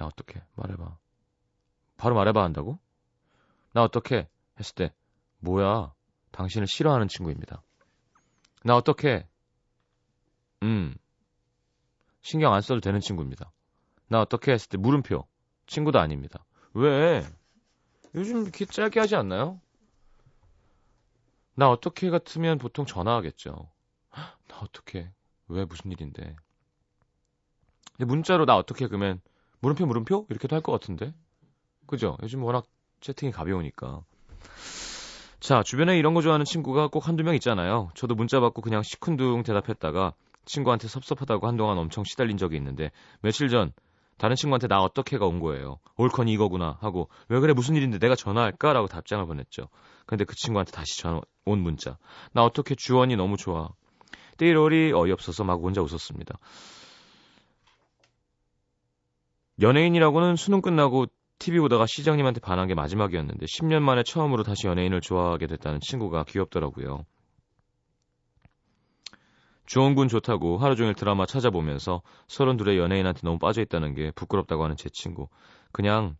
나 0.01 0.07
어떻게 0.07 0.41
말해봐. 0.55 0.97
바로 1.97 2.15
말해봐 2.15 2.43
한다고? 2.43 2.79
나 3.71 3.83
어떻게 3.83 4.27
했을 4.59 4.73
때 4.73 4.91
뭐야 5.37 5.93
당신을 6.31 6.65
싫어하는 6.65 7.07
친구입니다. 7.07 7.61
나 8.63 8.75
어떻게 8.75 9.27
음 10.63 10.95
신경 12.23 12.51
안 12.55 12.61
써도 12.61 12.81
되는 12.81 12.99
친구입니다. 12.99 13.51
나 14.07 14.21
어떻게 14.21 14.53
했을 14.53 14.69
때 14.69 14.77
물음표 14.79 15.27
친구도 15.67 15.99
아닙니다. 15.99 16.43
왜 16.73 17.23
요즘 18.15 18.41
이렇게 18.41 18.65
짧게 18.65 18.99
하지 18.99 19.15
않나요? 19.15 19.61
나 21.53 21.69
어떻게 21.69 22.09
같으면 22.09 22.57
보통 22.57 22.87
전화하겠죠. 22.87 23.69
나 24.47 24.59
어떻게 24.61 25.11
왜 25.47 25.63
무슨 25.65 25.91
일인데 25.91 26.35
문자로 27.99 28.45
나 28.47 28.57
어떻게 28.57 28.87
그러면 28.87 29.21
물음표 29.61 29.85
물음표 29.85 30.27
이렇게도 30.29 30.55
할 30.55 30.61
것 30.61 30.71
같은데 30.71 31.13
그죠? 31.87 32.17
요즘 32.23 32.43
워낙 32.43 32.65
채팅이 33.01 33.31
가벼우니까 33.31 34.03
자 35.39 35.63
주변에 35.63 35.97
이런 35.97 36.13
거 36.13 36.21
좋아하는 36.21 36.45
친구가 36.45 36.87
꼭 36.87 37.07
한두 37.07 37.23
명 37.23 37.33
있잖아요 37.35 37.89
저도 37.95 38.15
문자 38.15 38.39
받고 38.39 38.61
그냥 38.61 38.83
시큰둥 38.83 39.43
대답했다가 39.43 40.13
친구한테 40.45 40.87
섭섭하다고 40.87 41.47
한동안 41.47 41.77
엄청 41.77 42.03
시달린 42.03 42.37
적이 42.37 42.57
있는데 42.57 42.91
며칠 43.21 43.49
전 43.49 43.71
다른 44.17 44.35
친구한테 44.35 44.67
나 44.67 44.81
어떻게가 44.83 45.25
온 45.25 45.39
거예요. 45.39 45.79
올컨이 45.97 46.31
이거구나 46.33 46.77
하고 46.79 47.09
왜 47.27 47.39
그래 47.39 47.53
무슨 47.53 47.75
일인데 47.75 47.97
내가 47.97 48.15
전화할까라고 48.15 48.85
답장을 48.87 49.25
보냈죠. 49.25 49.67
근데 50.05 50.25
그 50.25 50.35
친구한테 50.35 50.71
다시 50.71 50.99
전화 50.99 51.21
온 51.43 51.57
문자. 51.59 51.97
나 52.31 52.43
어떻게 52.43 52.75
주원이 52.75 53.15
너무 53.15 53.35
좋아. 53.35 53.69
띠로리 54.37 54.91
어이없어서 54.93 55.43
막 55.43 55.53
혼자 55.55 55.81
웃었습니다. 55.81 56.37
연예인이라고는 59.59 60.35
수능 60.35 60.61
끝나고 60.61 61.07
TV 61.39 61.59
보다가 61.59 61.85
시장님한테 61.85 62.39
반한 62.39 62.67
게 62.67 62.75
마지막이었는데 62.75 63.45
10년 63.45 63.81
만에 63.81 64.03
처음으로 64.03 64.43
다시 64.43 64.67
연예인을 64.67 65.01
좋아하게 65.01 65.47
됐다는 65.47 65.79
친구가 65.79 66.23
귀엽더라고요. 66.25 67.03
주원군 69.65 70.07
좋다고 70.07 70.57
하루 70.57 70.75
종일 70.75 70.93
드라마 70.93 71.25
찾아보면서 71.25 72.01
서른 72.27 72.57
둘의 72.57 72.77
연예인한테 72.77 73.21
너무 73.23 73.39
빠져있다는 73.39 73.95
게 73.95 74.11
부끄럽다고 74.11 74.63
하는 74.63 74.75
제 74.75 74.89
친구. 74.89 75.29
그냥 75.71 76.17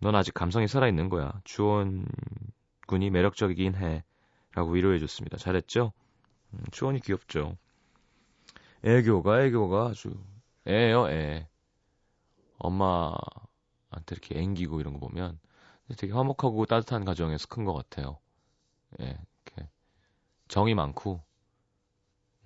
넌 0.00 0.14
아직 0.14 0.34
감성이 0.34 0.68
살아있는 0.68 1.08
거야. 1.08 1.32
주원군이 1.44 3.10
매력적이긴 3.10 3.74
해. 3.76 4.04
라고 4.54 4.70
위로해줬습니다. 4.72 5.36
잘했죠? 5.36 5.92
음, 6.52 6.60
추원이 6.70 7.00
귀엽죠? 7.00 7.56
애교가, 8.84 9.44
애교가 9.44 9.86
아주, 9.86 10.14
애요, 10.68 11.08
애. 11.08 11.48
엄마한테 12.62 14.12
이렇게 14.12 14.38
앵기고 14.40 14.80
이런 14.80 14.94
거 14.94 15.00
보면 15.00 15.38
되게 15.98 16.12
화목하고 16.12 16.64
따뜻한 16.66 17.04
가정에서 17.04 17.48
큰 17.48 17.64
것 17.64 17.74
같아요. 17.74 18.18
예, 19.00 19.04
이렇게. 19.44 19.68
정이 20.48 20.74
많고, 20.74 21.22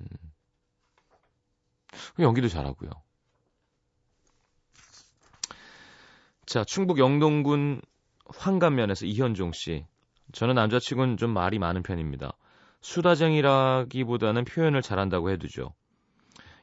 음. 0.01 0.07
연기도 2.19 2.49
잘하고요. 2.49 2.91
자, 6.47 6.65
충북 6.65 6.99
영동군 6.99 7.83
황간면에서 8.27 9.07
이현종 9.07 9.53
씨. 9.53 9.87
저는 10.33 10.55
남자치고는 10.55 11.17
좀 11.17 11.31
말이 11.31 11.59
많은 11.59 11.83
편입니다. 11.83 12.33
수다쟁이라기보다는 12.81 14.45
표현을 14.45 14.83
잘한다고 14.83 15.31
해두죠. 15.31 15.75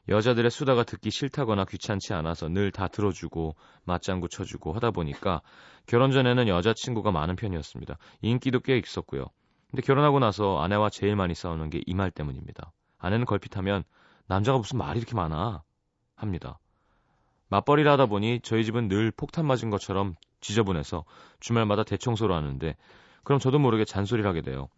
여자들의 0.08 0.50
수다가 0.50 0.84
듣기 0.84 1.10
싫다거나 1.10 1.64
귀찮지 1.64 2.12
않아서 2.14 2.48
늘 2.48 2.70
다 2.70 2.88
들어주고 2.88 3.56
맞장구 3.84 4.28
쳐주고 4.28 4.72
하다 4.74 4.90
보니까 4.90 5.40
결혼 5.86 6.10
전에는 6.10 6.48
여자친구가 6.48 7.10
많은 7.10 7.36
편이었습니다. 7.36 7.96
인기도 8.22 8.60
꽤 8.60 8.76
있었고요. 8.78 9.26
근데 9.70 9.82
결혼하고 9.82 10.18
나서 10.18 10.58
아내와 10.60 10.90
제일 10.90 11.16
많이 11.16 11.34
싸우는 11.34 11.70
게 11.70 11.80
이 11.86 11.94
말 11.94 12.10
때문입니다. 12.10 12.72
아내는 12.98 13.24
걸핏하면 13.26 13.84
남자가 14.26 14.58
무슨 14.58 14.78
말이 14.78 14.98
이렇게 14.98 15.14
많아 15.14 15.62
합니다. 16.16 16.58
맞벌이를 17.48 17.90
하다 17.92 18.06
보니 18.06 18.40
저희 18.42 18.64
집은 18.64 18.88
늘 18.88 19.10
폭탄 19.10 19.46
맞은 19.46 19.70
것처럼 19.70 20.14
지저분해서 20.40 21.04
주말마다 21.40 21.82
대청소를 21.84 22.34
하는데 22.34 22.76
그럼 23.22 23.38
저도 23.38 23.58
모르게 23.58 23.84
잔소리를 23.84 24.28
하게 24.28 24.42
돼요. 24.42 24.68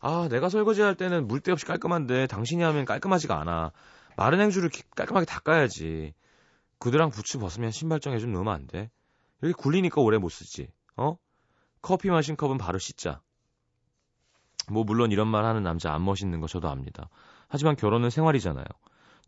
아, 0.00 0.28
내가 0.30 0.48
설거지할 0.48 0.94
때는 0.94 1.26
물때 1.26 1.52
없이 1.52 1.64
깔끔한데 1.66 2.26
당신이 2.28 2.62
하면 2.62 2.84
깔끔하지가 2.84 3.40
않아. 3.40 3.72
마른 4.18 4.40
행주를 4.40 4.68
깔끔하게 4.96 5.26
닦아야지. 5.26 6.12
구두랑 6.78 7.10
부츠 7.10 7.38
벗으면 7.38 7.70
신발장에 7.70 8.18
좀 8.18 8.32
넣으면 8.32 8.52
안 8.52 8.66
돼? 8.66 8.90
이렇게 9.40 9.54
굴리니까 9.56 10.00
오래 10.00 10.18
못 10.18 10.28
쓰지. 10.28 10.72
어? 10.96 11.16
커피 11.82 12.10
마신 12.10 12.34
컵은 12.34 12.58
바로 12.58 12.80
씻자. 12.80 13.20
뭐 14.70 14.82
물론 14.82 15.12
이런 15.12 15.28
말 15.28 15.44
하는 15.44 15.62
남자 15.62 15.92
안 15.94 16.04
멋있는 16.04 16.40
거 16.40 16.48
저도 16.48 16.68
압니다. 16.68 17.08
하지만 17.46 17.76
결혼은 17.76 18.10
생활이잖아요. 18.10 18.64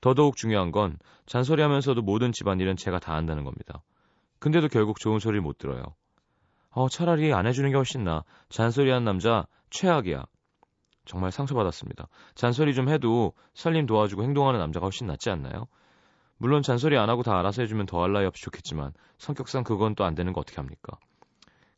더더욱 0.01 0.37
중요한 0.37 0.73
건 0.73 0.99
잔소리하면서도 1.27 2.03
모든 2.03 2.33
집안일은 2.33 2.77
제가 2.77 2.99
다 2.99 3.15
한다는 3.15 3.45
겁니다. 3.45 3.85
근데도 4.41 4.67
결국 4.67 4.99
좋은 4.99 5.21
소리를 5.21 5.41
못 5.41 5.57
들어요. 5.57 5.85
어, 6.71 6.89
차라리 6.89 7.33
안 7.33 7.47
해주는 7.47 7.71
게 7.71 7.77
훨씬 7.77 8.03
나. 8.03 8.25
잔소리하는 8.49 9.05
남자 9.05 9.47
최악이야. 9.71 10.25
정말 11.11 11.33
상처받았습니다. 11.33 12.07
잔소리 12.37 12.73
좀 12.73 12.89
해도 12.89 13.33
살림 13.53 13.85
도와주고 13.85 14.23
행동하는 14.23 14.61
남자가 14.61 14.87
훨씬 14.87 15.09
낫지 15.09 15.29
않나요? 15.29 15.67
물론 16.39 16.63
잔소리 16.63 16.97
안 16.97 17.11
하고 17.11 17.25
다 17.25 17.37
알아서 17.37 17.63
해주면 17.63 17.87
더할 17.87 18.13
나위 18.13 18.27
없이 18.27 18.45
좋겠지만 18.45 18.93
성격상 19.19 19.65
그건 19.65 19.97
또 19.97 20.05
안 20.05 20.15
되는 20.15 20.33
거 20.33 20.41
어떻게 20.41 20.57
합니까? 20.57 20.97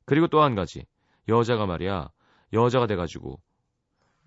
그리고 0.04 0.26
또 0.28 0.42
한 0.42 0.54
가지. 0.54 0.84
여자가 1.28 1.64
말이야. 1.64 2.10
여자가 2.52 2.86
돼가지고 2.86 3.40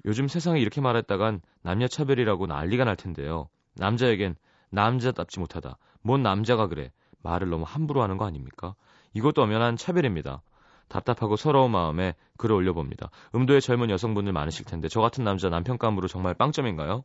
요즘 0.05 0.27
세상에 0.27 0.59
이렇게 0.59 0.81
말했다간 0.81 1.41
남녀 1.61 1.87
차별이라고 1.87 2.47
난리가 2.47 2.85
날 2.85 2.95
텐데요. 2.95 3.47
남자에겐 3.75 4.35
남자답지 4.71 5.39
못하다. 5.39 5.77
뭔 6.01 6.23
남자가 6.23 6.65
그래. 6.65 6.91
말을 7.21 7.51
너무 7.51 7.63
함부로 7.67 8.01
하는 8.01 8.17
거 8.17 8.25
아닙니까? 8.25 8.73
이것도 9.13 9.43
엄연한 9.43 9.77
차별입니다. 9.77 10.41
답답하고 10.87 11.35
서러운 11.35 11.71
마음에 11.71 12.15
글을 12.37 12.55
올려봅니다. 12.55 13.09
음도의 13.33 13.61
젊은 13.61 13.89
여성분들 13.89 14.33
많으실 14.33 14.65
텐데 14.65 14.87
저 14.87 15.01
같은 15.01 15.23
남자 15.23 15.49
남편감으로 15.49 16.07
정말 16.07 16.33
빵점인가요? 16.33 17.03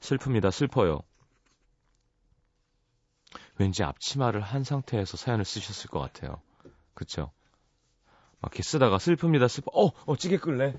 슬픕니다. 0.00 0.50
슬퍼요. 0.50 1.00
왠지 3.58 3.82
앞치마를 3.82 4.40
한 4.40 4.64
상태에서 4.64 5.16
사연을 5.16 5.44
쓰셨을 5.44 5.90
것 5.90 6.00
같아요. 6.00 6.40
그쵸? 6.94 7.30
막 8.40 8.52
이렇게 8.52 8.62
쓰다가 8.62 8.98
슬픕니다. 8.98 9.48
슬퍼. 9.48 9.70
어, 9.72 9.90
어, 10.06 10.16
찌개 10.16 10.36
끌래? 10.36 10.74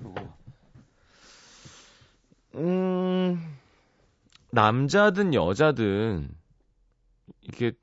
음, 2.56 3.58
남자든 4.52 5.34
여자든 5.34 6.30
이게 7.42 7.74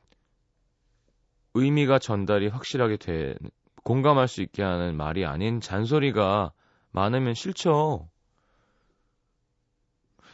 의미가 1.54 1.98
전달이 1.98 2.48
확실하게 2.48 2.96
돼 2.96 3.34
공감할 3.82 4.28
수 4.28 4.42
있게 4.42 4.62
하는 4.62 4.96
말이 4.96 5.24
아닌 5.24 5.60
잔소리가 5.60 6.52
많으면 6.90 7.34
싫죠. 7.34 8.08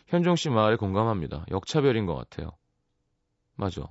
현종 0.06 0.36
씨 0.36 0.48
말에 0.50 0.76
공감합니다. 0.76 1.44
역차별인 1.50 2.06
것 2.06 2.14
같아요. 2.14 2.50
맞아. 3.54 3.82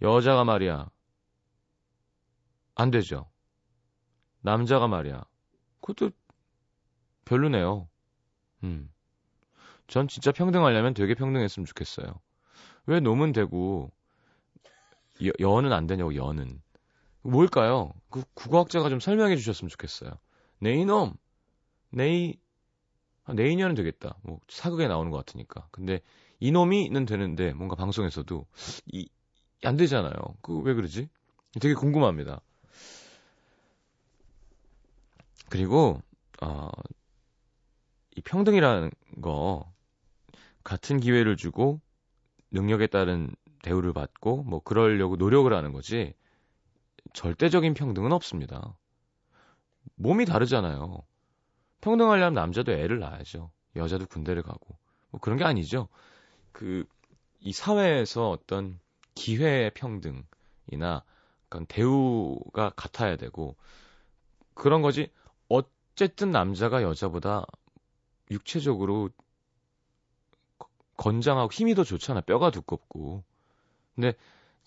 여자가 0.00 0.44
말이야. 0.44 0.88
안 2.74 2.90
되죠. 2.90 3.30
남자가 4.40 4.88
말이야. 4.88 5.24
그것도 5.80 6.10
별로네요. 7.24 7.88
음. 8.64 8.90
전 9.86 10.08
진짜 10.08 10.32
평등하려면 10.32 10.94
되게 10.94 11.14
평등했으면 11.14 11.66
좋겠어요. 11.66 12.20
왜 12.86 13.00
놈은 13.00 13.32
되고 13.32 13.90
여, 15.24 15.30
여는 15.38 15.72
안 15.72 15.86
되냐고 15.86 16.14
여는. 16.14 16.60
뭘까요? 17.24 17.92
그 18.10 18.22
국어학자가 18.34 18.88
좀 18.90 19.00
설명해 19.00 19.36
주셨으면 19.36 19.68
좋겠어요. 19.70 20.12
네 20.60 20.74
이놈, 20.76 21.14
네이, 21.90 22.36
아, 23.24 23.34
네이년은 23.34 23.74
되겠다. 23.76 24.16
뭐 24.22 24.40
사극에 24.48 24.88
나오는 24.88 25.10
것 25.10 25.18
같으니까. 25.18 25.68
근데 25.72 26.00
이놈이는 26.40 27.06
되는데 27.06 27.52
뭔가 27.54 27.76
방송에서도 27.76 28.46
이 28.92 29.08
안 29.64 29.76
되잖아요. 29.76 30.14
그 30.42 30.60
왜 30.60 30.74
그러지? 30.74 31.08
되게 31.60 31.74
궁금합니다. 31.74 32.40
그리고 35.48 36.00
어, 36.42 36.68
이 38.16 38.20
평등이라는 38.22 38.90
거 39.22 39.72
같은 40.64 41.00
기회를 41.00 41.36
주고 41.36 41.80
능력에 42.52 42.88
따른 42.88 43.30
대우를 43.62 43.92
받고 43.94 44.44
뭐 44.44 44.60
그러려고 44.60 45.16
노력을 45.16 45.52
하는 45.52 45.72
거지 45.72 46.14
절대적인 47.14 47.72
평등은 47.74 48.12
없습니다. 48.12 48.76
몸이 49.96 50.26
다르잖아요. 50.26 51.02
평등하려면 51.80 52.34
남자도 52.34 52.72
애를 52.72 52.98
낳아야죠. 52.98 53.50
여자도 53.76 54.06
군대를 54.06 54.42
가고 54.42 54.76
뭐 55.10 55.20
그런 55.20 55.38
게 55.38 55.44
아니죠. 55.44 55.88
그 56.52 56.84
이 57.44 57.52
사회에서 57.52 58.30
어떤 58.30 58.80
기회 59.14 59.70
평등이나 59.74 61.04
그런 61.50 61.66
대우가 61.66 62.70
같아야 62.70 63.16
되고 63.16 63.54
그런 64.54 64.80
거지. 64.80 65.12
어쨌든 65.48 66.30
남자가 66.30 66.82
여자보다 66.82 67.44
육체적으로 68.30 69.10
건장하고 70.96 71.52
힘이 71.52 71.74
더 71.74 71.84
좋잖아. 71.84 72.22
뼈가 72.22 72.50
두껍고. 72.50 73.22
근데 73.94 74.14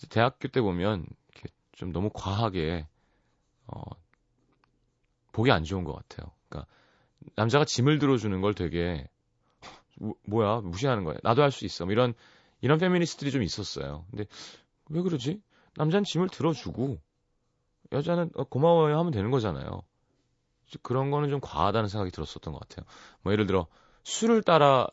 대학교 0.10 0.48
때 0.48 0.62
보면 0.62 1.08
좀 1.78 1.94
너무 1.94 2.10
과하게 2.14 2.88
어 3.68 3.82
보기 5.32 5.52
안 5.52 5.64
좋은 5.64 5.84
것 5.84 5.94
같아요. 5.94 6.32
그러니까 6.50 6.70
남자가 7.36 7.66
짐을 7.66 8.00
들어주는 8.00 8.42
걸 8.42 8.56
되게 8.56 9.08
뭐야 10.26 10.62
무시하는 10.62 11.04
거야. 11.04 11.18
나도 11.24 11.44
할 11.44 11.52
수 11.52 11.66
있어. 11.66 11.86
뭐 11.86 11.92
이런 11.94 12.16
이런 12.62 12.80
페미니스트들이 12.80 13.32
좀 13.32 13.44
있었어요. 13.44 14.06
근데 14.10 14.26
왜 14.90 15.02
그러지? 15.02 15.40
남자는 15.76 16.04
짐을 16.04 16.30
들어주고 16.30 16.98
여자는 17.92 18.32
어, 18.36 18.44
고마워요 18.46 18.98
하면 18.98 19.12
되는 19.12 19.30
거잖아요. 19.30 19.84
그런 20.82 21.12
거는 21.12 21.30
좀 21.30 21.40
과하다는 21.40 21.90
생각이 21.90 22.12
들었었던 22.12 22.54
것 22.54 22.60
같아요. 22.60 22.86
뭐 23.22 23.32
예를 23.34 23.46
들어 23.46 23.68
술을 24.04 24.42
따라 24.42 24.88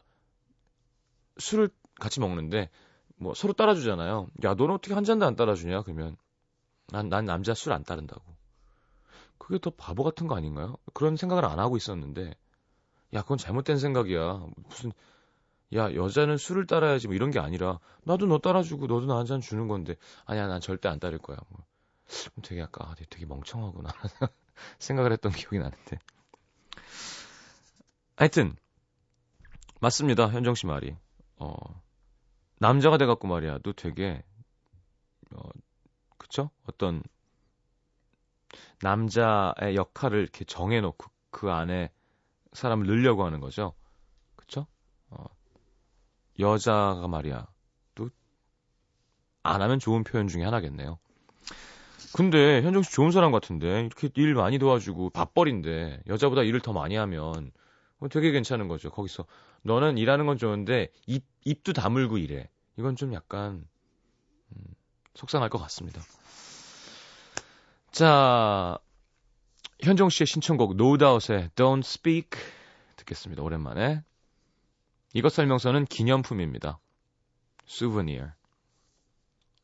술을 1.39 1.71
같이 1.99 2.21
먹는데 2.21 2.69
뭐 3.17 3.33
서로 3.33 3.55
따라주잖아요. 3.55 4.29
야, 4.45 4.55
너는 4.55 4.75
어떻게 4.75 4.93
한 4.95 5.05
잔도 5.05 5.25
안 5.25 5.35
따라주냐? 5.35 5.83
그러면 5.83 6.17
난, 6.89 7.09
난 7.09 7.25
남자 7.27 7.55
술 7.55 7.73
안 7.73 7.85
따른다고. 7.85 8.23
그게 9.39 9.59
더 9.59 9.71
바보 9.71 10.03
같은 10.05 10.27
거 10.27 10.37
아닌가요? 10.37 10.77
그런 10.95 11.17
생각을 11.17 11.45
안 11.45 11.59
하고 11.59 11.77
있었는데, 11.77 12.35
야, 13.15 13.23
그건 13.23 13.39
잘못된 13.39 13.79
생각이야. 13.79 14.47
무슨, 14.69 14.93
야, 15.75 15.95
여자는 15.95 16.39
술을 16.39 16.67
따라야지 16.67 17.09
뭐 17.09 17.17
이런 17.17 17.31
게 17.31 17.39
아니라, 17.41 17.81
나도 18.05 18.27
너 18.27 18.39
따라주고 18.39 18.87
너도 18.89 19.07
나 19.07 19.17
한 19.19 19.27
잔 19.27 19.41
주는 19.41 19.69
건데, 19.69 19.97
아니야, 20.27 20.47
난 20.49 20.61
절대 20.61 20.89
안 20.89 21.01
따를 21.01 21.19
거야. 21.19 21.39
뭐. 21.51 21.65
되게 22.43 22.63
아까, 22.63 22.91
아, 22.91 22.95
되게 23.11 23.27
멍청하구나. 23.27 23.91
생각을 24.79 25.13
했던 25.13 25.33
기억이 25.33 25.59
나는데. 25.59 25.99
하여튼, 28.17 28.57
맞습니다. 29.81 30.29
현정 30.31 30.55
씨 30.55 30.67
말이. 30.67 30.97
어, 31.37 31.55
남자가 32.59 32.99
돼갖고 32.99 33.29
말이야, 33.29 33.59
또 33.63 33.73
되게, 33.73 34.23
어, 35.35 35.49
그쵸? 36.25 36.49
어떤, 36.67 37.03
남자의 38.81 39.77
역할을 39.77 40.21
이렇게 40.21 40.47
정해놓고 40.47 41.07
그 41.31 41.51
안에 41.51 41.91
사람을 42.55 42.87
넣으려고 42.87 43.27
하는 43.27 43.41
거죠. 43.41 43.75
그쵸? 44.35 44.67
어, 45.11 45.27
여자가 46.39 47.07
말이야. 47.09 47.47
또, 47.95 48.09
안 49.43 49.61
하면 49.61 49.79
좋은 49.79 50.03
표현 50.03 50.27
중에 50.27 50.45
하나겠네요. 50.45 50.99
근데 52.15 52.63
현정 52.63 52.83
씨 52.83 52.91
좋은 52.91 53.11
사람 53.11 53.31
같은데 53.31 53.81
이렇게 53.81 54.09
일 54.15 54.35
많이 54.35 54.59
도와주고 54.59 55.11
밥벌인데 55.11 56.05
여자보다 56.07 56.43
일을 56.43 56.61
더 56.61 56.73
많이 56.73 56.97
하면 56.97 57.53
되게 58.11 58.31
괜찮은 58.31 58.69
거죠. 58.69 58.91
거기서 58.91 59.27
너는 59.63 59.99
일하는 59.99 60.25
건 60.25 60.39
좋은데 60.39 60.89
입 61.07 61.27
입도 61.45 61.75
다물고 61.75 62.17
일해. 62.17 62.49
이건 62.79 62.97
좀 62.97 63.13
약간 63.13 63.53
음, 63.55 63.74
속상할 65.15 65.49
것 65.49 65.59
같습니다. 65.59 66.01
자, 67.91 68.79
현정 69.81 70.09
씨의 70.09 70.27
신청곡 70.27 70.77
노다웃의 70.77 71.51
Don't 71.55 71.85
Speak 71.85 72.31
듣겠습니다. 72.97 73.43
오랜만에. 73.43 74.03
이것 75.13 75.33
설명서는 75.33 75.85
기념품입니다. 75.87 76.79
Souvenir. 77.69 78.33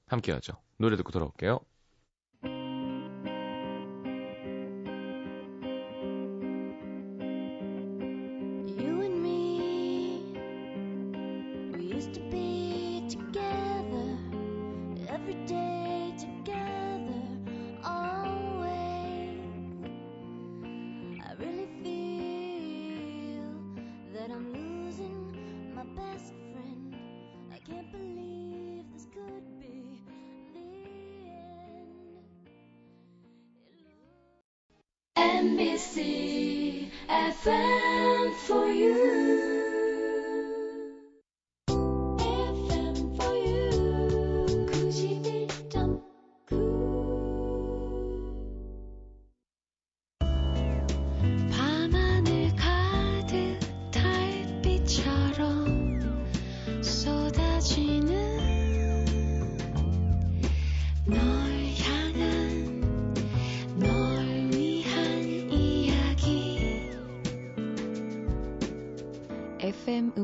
함께 0.07 0.33
하죠. 0.33 0.55
노래 0.77 0.97
듣고 0.97 1.11
돌아올게요. 1.11 1.61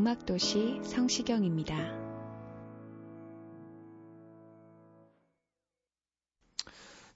음악도시 0.07 0.83
성시경입니다. 0.85 1.75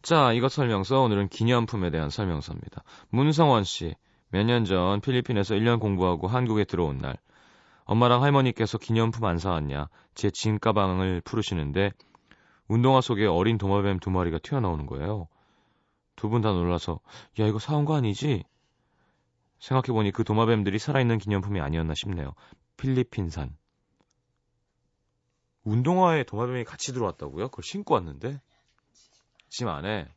자, 0.02 0.32
이것 0.32 0.50
설명서 0.50 1.00
오늘은 1.02 1.28
기념품에 1.28 1.90
대한 1.90 2.10
설명서입니다. 2.10 2.82
문성원 3.10 3.62
씨, 3.62 3.94
몇 4.30 4.42
년 4.44 4.64
전 4.64 5.00
필리핀에서 5.00 5.54
1년 5.54 5.78
공부하고 5.78 6.26
한국에 6.26 6.64
들어온 6.64 6.98
날 6.98 7.16
엄마랑 7.84 8.24
할머니께서 8.24 8.78
기념품 8.78 9.24
안 9.24 9.38
사왔냐 9.38 9.88
제 10.16 10.30
진 10.30 10.58
가방을 10.58 11.20
푸르시는데 11.20 11.92
운동화 12.66 13.00
속에 13.00 13.24
어린 13.26 13.56
도마뱀 13.56 14.00
두 14.00 14.10
마리가 14.10 14.38
튀어나오는 14.38 14.86
거예요. 14.86 15.28
두 16.16 16.28
분 16.28 16.42
다 16.42 16.50
놀라서 16.50 16.98
야 17.38 17.46
이거 17.46 17.60
사온 17.60 17.84
거 17.84 17.94
아니지? 17.94 18.42
생각해보니 19.60 20.10
그 20.10 20.24
도마뱀들이 20.24 20.78
살아있는 20.80 21.18
기념품이 21.18 21.60
아니었나 21.60 21.94
싶네요. 21.94 22.32
필리핀산. 22.80 23.54
운동화에 25.64 26.24
도마뱀이 26.24 26.64
같이 26.64 26.94
들어왔다고요? 26.94 27.48
그걸 27.48 27.62
신고 27.62 27.94
왔는데? 27.94 28.40
짐 29.50 29.68
안에? 29.68 30.08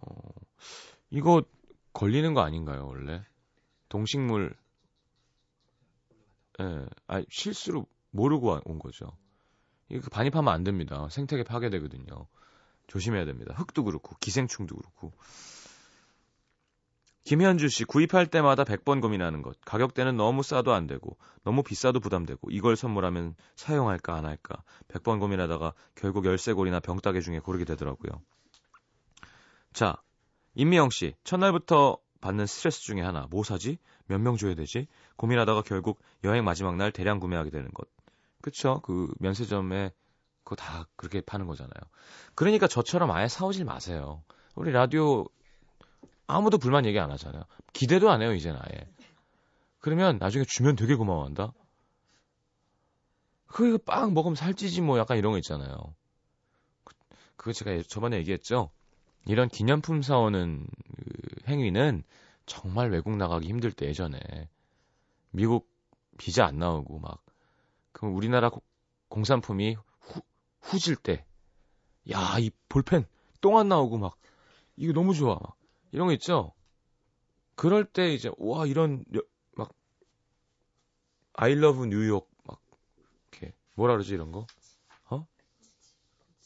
어, 0.00 0.10
이거 1.10 1.42
걸리는 1.92 2.34
거 2.34 2.40
아닌가요, 2.40 2.86
원래? 2.88 3.22
동식물, 3.88 4.56
예, 6.60 6.86
아 7.06 7.22
실수로 7.30 7.86
모르고 8.10 8.60
온 8.64 8.80
거죠. 8.80 9.16
이거 9.88 10.10
반입하면 10.10 10.52
안 10.52 10.64
됩니다. 10.64 11.08
생태계 11.10 11.44
파괴되거든요. 11.44 12.26
조심해야 12.88 13.24
됩니다. 13.24 13.54
흙도 13.56 13.84
그렇고, 13.84 14.16
기생충도 14.18 14.74
그렇고. 14.74 15.12
김현주 17.26 17.68
씨, 17.68 17.84
구입할 17.84 18.28
때마다 18.28 18.62
100번 18.62 19.00
고민하는 19.00 19.42
것. 19.42 19.60
가격대는 19.64 20.16
너무 20.16 20.44
싸도 20.44 20.72
안 20.72 20.86
되고, 20.86 21.18
너무 21.42 21.64
비싸도 21.64 21.98
부담되고, 21.98 22.50
이걸 22.52 22.76
선물하면 22.76 23.34
사용할까 23.56 24.14
안 24.14 24.24
할까. 24.26 24.62
100번 24.86 25.18
고민하다가 25.18 25.74
결국 25.96 26.24
열쇠고리나 26.24 26.78
병따개 26.78 27.20
중에 27.20 27.40
고르게 27.40 27.64
되더라고요. 27.64 28.22
자, 29.72 30.00
임미영 30.54 30.90
씨, 30.90 31.14
첫날부터 31.24 31.98
받는 32.20 32.46
스트레스 32.46 32.80
중에 32.82 33.02
하나. 33.02 33.26
뭐 33.28 33.42
사지? 33.42 33.78
몇 34.06 34.20
명 34.20 34.36
줘야 34.36 34.54
되지? 34.54 34.86
고민하다가 35.16 35.62
결국 35.62 36.00
여행 36.22 36.44
마지막 36.44 36.76
날 36.76 36.92
대량 36.92 37.18
구매하게 37.18 37.50
되는 37.50 37.68
것. 37.72 37.88
그쵸? 38.40 38.80
그 38.84 39.12
면세점에 39.18 39.92
그거 40.44 40.54
다 40.54 40.86
그렇게 40.94 41.20
파는 41.22 41.48
거잖아요. 41.48 41.72
그러니까 42.36 42.68
저처럼 42.68 43.10
아예 43.10 43.26
사오질 43.26 43.64
마세요. 43.64 44.22
우리 44.54 44.70
라디오 44.70 45.26
아무도 46.26 46.58
불만 46.58 46.86
얘기 46.86 46.98
안 46.98 47.10
하잖아요. 47.10 47.44
기대도 47.72 48.10
안 48.10 48.22
해요, 48.22 48.32
이제는 48.32 48.58
아예. 48.60 48.88
그러면 49.78 50.18
나중에 50.18 50.44
주면 50.44 50.76
되게 50.76 50.94
고마워한다? 50.94 51.52
그거 53.46 53.78
빵 53.78 54.12
먹으면 54.12 54.34
살찌지 54.34 54.80
뭐 54.80 54.98
약간 54.98 55.16
이런 55.18 55.32
거 55.32 55.38
있잖아요. 55.38 55.94
그, 56.84 56.94
그거 57.36 57.52
제가 57.52 57.82
저번에 57.88 58.16
얘기했죠? 58.18 58.70
이런 59.26 59.48
기념품 59.48 60.02
사오는 60.02 60.66
그 60.96 61.48
행위는 61.48 62.02
정말 62.46 62.90
외국 62.90 63.16
나가기 63.16 63.48
힘들 63.48 63.72
때 63.72 63.86
예전에 63.86 64.20
미국 65.30 65.68
비자 66.18 66.46
안 66.46 66.58
나오고 66.58 66.98
막 66.98 67.24
그럼 67.92 68.14
우리나라 68.14 68.50
공산품이 69.08 69.76
후, 70.00 70.20
후질 70.60 70.96
때 70.96 71.24
야, 72.10 72.38
이 72.38 72.50
볼펜 72.68 73.06
똥 73.40 73.58
안 73.58 73.68
나오고 73.68 73.98
막 73.98 74.16
이거 74.76 74.92
너무 74.92 75.14
좋아. 75.14 75.38
이런 75.92 76.06
거 76.06 76.12
있죠? 76.14 76.52
그럴 77.54 77.84
때 77.84 78.12
이제, 78.12 78.30
와, 78.38 78.66
이런, 78.66 79.04
막, 79.54 79.72
I 81.34 81.52
love 81.52 81.88
뉴욕, 81.88 82.30
막, 82.44 82.60
이렇게, 83.32 83.54
뭐라 83.74 83.94
그러지, 83.94 84.14
이런 84.14 84.30
거? 84.30 84.46
어? 85.10 85.26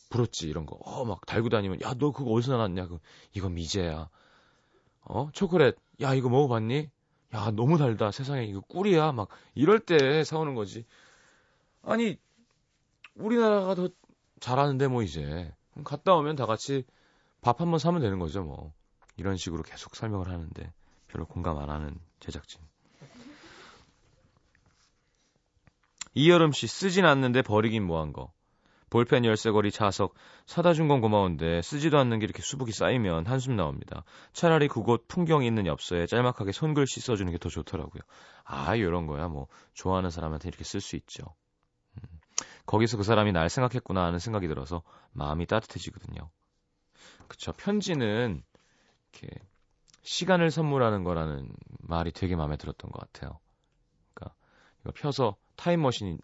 부럽지, 0.09 0.49
이런 0.49 0.67
거. 0.67 0.77
어, 0.77 1.05
막 1.05 1.27
달고 1.27 1.49
다니면, 1.49 1.81
야, 1.83 1.95
너 1.95 2.13
그거 2.13 2.31
어디서 2.31 2.53
나왔냐? 2.53 2.87
그, 2.87 2.99
이거 3.35 3.49
미제야. 3.49 4.09
어? 5.03 5.31
초콜릿, 5.33 5.77
야, 6.01 6.15
이거 6.15 6.29
먹어 6.29 6.49
봤니? 6.49 6.91
야, 7.35 7.51
너무 7.51 7.79
달다. 7.79 8.11
세상에, 8.11 8.45
이거 8.45 8.61
꿀이야. 8.61 9.13
막, 9.13 9.29
이럴 9.55 9.81
때 9.81 10.25
사오는 10.25 10.55
거지. 10.55 10.85
아니, 11.83 12.17
우리나라가 13.15 13.75
더 13.75 13.89
잘하는데, 14.39 14.89
뭐, 14.89 15.03
이제. 15.03 15.53
갔다 15.85 16.15
오면 16.15 16.37
다 16.37 16.47
같이 16.47 16.85
밥 17.41 17.61
한번 17.61 17.79
사면 17.79 18.01
되는 18.01 18.19
거죠, 18.19 18.45
뭐. 18.45 18.73
이런 19.21 19.37
식으로 19.37 19.63
계속 19.63 19.95
설명을 19.97 20.29
하는데 20.29 20.73
별로 21.09 21.27
공감 21.27 21.59
안 21.59 21.69
하는 21.69 21.95
제작진. 22.21 22.59
이여름 26.15 26.53
씨 26.53 26.67
쓰진 26.67 27.05
않는데 27.05 27.43
버리긴 27.43 27.85
뭐한 27.85 28.15
거. 28.15 28.33
볼펜 28.89 29.25
열쇠고리 29.25 29.71
자석 29.71 30.15
사다 30.47 30.73
준 30.73 30.89
건 30.89 31.01
고마운데 31.03 31.61
쓰지도 31.63 31.99
않는 31.99 32.19
게 32.19 32.25
이렇게 32.25 32.43
수북이 32.43 32.73
쌓이면 32.73 33.27
한숨 33.27 33.55
나옵니다. 33.57 34.05
차라리 34.33 34.67
그곳 34.69 35.07
풍경이 35.07 35.47
있는 35.47 35.67
엽서에 35.67 36.07
짤막하게 36.07 36.51
손글씨 36.53 37.01
써주는 37.01 37.31
게 37.31 37.39
더 37.39 37.51
좋더라고요. 37.51 38.01
아 38.45 38.75
이런 38.75 39.07
거야 39.07 39.29
뭐 39.29 39.47
좋아하는 39.75 40.11
사람한테 40.11 40.49
이렇게 40.49 40.65
쓸 40.65 40.81
수 40.81 40.97
있죠. 40.97 41.23
음, 41.99 42.09
거기서 42.67 42.97
그 42.97 43.05
사람이 43.05 43.31
날 43.33 43.49
생각했구나 43.51 44.03
하는 44.07 44.19
생각이 44.19 44.49
들어서 44.49 44.83
마음이 45.13 45.47
따뜻해지거든요. 45.47 46.29
그쵸 47.29 47.53
편지는 47.53 48.43
이렇게 49.13 49.29
시간을 50.03 50.51
선물하는 50.51 51.05
거라는 51.05 51.53
말이 51.81 52.13
되게 52.13 52.37
마음에 52.37 52.57
들었던 52.57 52.91
것 52.91 53.01
같아요. 53.01 53.39
그러니까 54.15 54.35
이거 54.81 54.93
펴서 54.93 55.37
타임머신이 55.57 56.19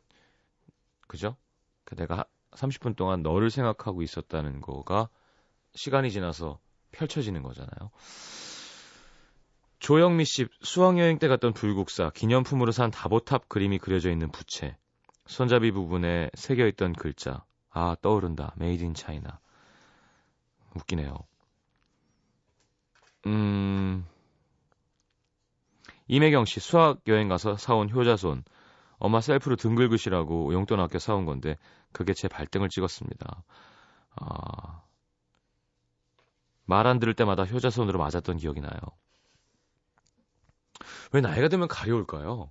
그죠? 1.06 1.36
그러니까 1.84 2.14
내가 2.14 2.24
30분 2.52 2.96
동안 2.96 3.22
너를 3.22 3.50
생각하고 3.50 4.02
있었다는 4.02 4.60
거가 4.60 5.08
시간이 5.74 6.10
지나서 6.10 6.58
펼쳐지는 6.92 7.42
거잖아요. 7.42 7.90
조영미 9.78 10.24
씨 10.24 10.48
수학여행 10.62 11.18
때 11.18 11.28
갔던 11.28 11.52
불국사 11.52 12.10
기념품으로 12.10 12.72
산 12.72 12.90
다보탑 12.90 13.48
그림이 13.48 13.78
그려져 13.78 14.10
있는 14.10 14.32
부채 14.32 14.76
손잡이 15.26 15.70
부분에 15.70 16.30
새겨 16.34 16.66
있던 16.68 16.94
글자 16.94 17.44
아 17.70 17.94
떠오른다 18.00 18.54
Made 18.56 18.82
in 18.84 18.94
China 18.94 19.38
웃기네요. 20.74 21.14
음 23.26 24.06
이매경 26.08 26.44
씨 26.46 26.60
수학 26.60 27.00
여행 27.06 27.28
가서 27.28 27.56
사온 27.56 27.90
효자손 27.90 28.44
엄마 28.98 29.20
셀프로 29.20 29.56
등 29.56 29.74
긁으시라고 29.74 30.52
용돈 30.54 30.80
아껴 30.80 30.98
사온 30.98 31.26
건데 31.26 31.58
그게 31.92 32.14
제 32.14 32.28
발등을 32.28 32.68
찍었습니다. 32.70 33.44
아, 34.16 34.82
말 36.64 36.86
안 36.86 36.98
들을 36.98 37.14
때마다 37.14 37.44
효자손으로 37.44 37.98
맞았던 37.98 38.36
기억이 38.36 38.60
나요. 38.60 38.78
왜 41.12 41.20
나이가 41.20 41.48
들면 41.48 41.68
가려울까요? 41.68 42.50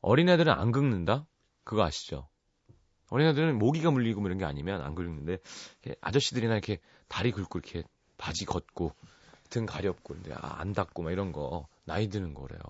어린애들은 0.00 0.52
안 0.52 0.72
긁는다? 0.72 1.26
그거 1.64 1.82
아시죠? 1.84 2.28
어린애들은 3.10 3.58
모기가 3.58 3.90
물리고 3.90 4.20
뭐 4.20 4.28
이런 4.28 4.38
게 4.38 4.44
아니면 4.44 4.82
안 4.82 4.94
긁는데 4.94 5.38
아저씨들이나 6.00 6.54
이렇게 6.54 6.80
다리 7.08 7.32
긁고 7.32 7.58
이렇게 7.60 7.82
바지 8.18 8.44
걷고 8.44 8.92
등 9.50 9.66
가렵고 9.66 10.14
근데 10.14 10.32
아, 10.34 10.60
안 10.60 10.72
닦고 10.72 11.02
막 11.02 11.10
이런 11.10 11.32
거 11.32 11.66
나이 11.84 12.08
드는 12.08 12.34
거래요. 12.34 12.60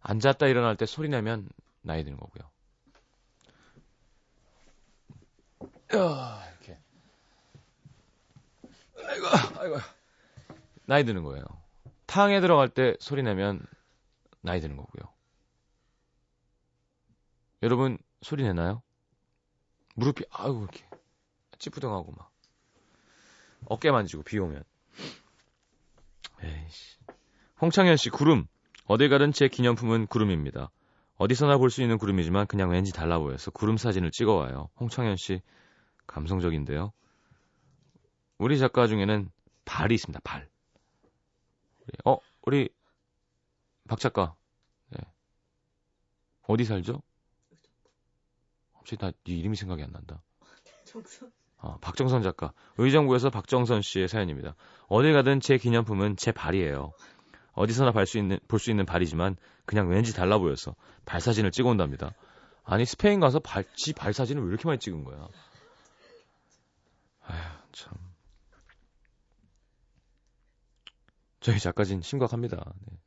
앉았다 0.00 0.46
일어날 0.46 0.76
때 0.76 0.86
소리 0.86 1.08
내면 1.08 1.48
나이 1.82 2.04
드는 2.04 2.18
거고요. 2.18 2.50
이렇게 5.90 6.78
아이고 9.06 9.26
아이고 9.58 9.76
나이 10.86 11.04
드는 11.04 11.22
거예요. 11.22 11.44
탕에 12.06 12.40
들어갈 12.40 12.68
때 12.68 12.96
소리 13.00 13.22
내면 13.22 13.64
나이 14.40 14.60
드는 14.60 14.76
거고요. 14.76 15.12
여러분 17.62 17.98
소리 18.22 18.42
내나요? 18.42 18.82
무릎이 19.94 20.24
아이고 20.30 20.62
이렇게 20.62 20.84
찌푸둥하고 21.58 22.12
막 22.12 22.30
어깨 23.66 23.90
만지고 23.90 24.22
비 24.22 24.38
오면 24.38 24.64
에이씨 26.42 26.96
홍창현 27.60 27.96
씨 27.96 28.10
구름 28.10 28.46
어딜 28.86 29.08
가든 29.08 29.32
제 29.32 29.48
기념품은 29.48 30.06
구름입니다. 30.08 30.70
어디서나 31.16 31.56
볼 31.58 31.70
수 31.70 31.82
있는 31.82 31.98
구름이지만 31.98 32.46
그냥 32.46 32.70
왠지 32.70 32.92
달라 32.92 33.18
보여서 33.18 33.50
구름 33.50 33.76
사진을 33.76 34.10
찍어와요. 34.10 34.70
홍창현 34.80 35.16
씨 35.16 35.40
감성적인데요. 36.06 36.92
우리 38.38 38.58
작가 38.58 38.86
중에는 38.88 39.30
발이 39.64 39.94
있습니다. 39.94 40.20
발. 40.24 40.48
어, 42.04 42.16
우리 42.42 42.68
박 43.88 44.00
작가. 44.00 44.34
네. 44.88 44.98
어디 46.48 46.64
살죠? 46.64 47.02
갑자기 48.74 48.96
나 49.00 49.12
네 49.24 49.34
이름이 49.34 49.56
생각이 49.56 49.82
안 49.82 49.92
난다. 49.92 50.20
정선. 50.84 51.32
아, 51.62 51.76
박정선 51.80 52.22
작가. 52.22 52.52
의정부에서 52.78 53.30
박정선 53.30 53.82
씨의 53.82 54.08
사연입니다. 54.08 54.54
어디 54.88 55.12
가든 55.12 55.40
제 55.40 55.58
기념품은 55.58 56.16
제 56.16 56.32
발이에요. 56.32 56.92
어디서나 57.52 57.92
볼 57.92 58.06
수 58.06 58.18
있는 58.18 58.38
볼 58.48 58.58
수 58.58 58.70
있는 58.70 58.84
발이지만 58.84 59.36
그냥 59.64 59.88
왠지 59.88 60.12
달라 60.14 60.38
보여서 60.38 60.74
발 61.04 61.20
사진을 61.20 61.50
찍어 61.52 61.68
온답니다. 61.70 62.12
아니 62.64 62.84
스페인 62.84 63.20
가서 63.20 63.38
발, 63.40 63.64
지 63.74 63.92
발 63.94 64.12
사진을 64.12 64.42
왜 64.42 64.48
이렇게 64.48 64.66
많이 64.66 64.78
찍은 64.78 65.04
거야? 65.04 65.28
아휴 67.26 67.38
참. 67.72 67.92
저희 71.40 71.58
작가진 71.58 72.02
심각합니다. 72.02 72.72
네. 72.86 72.98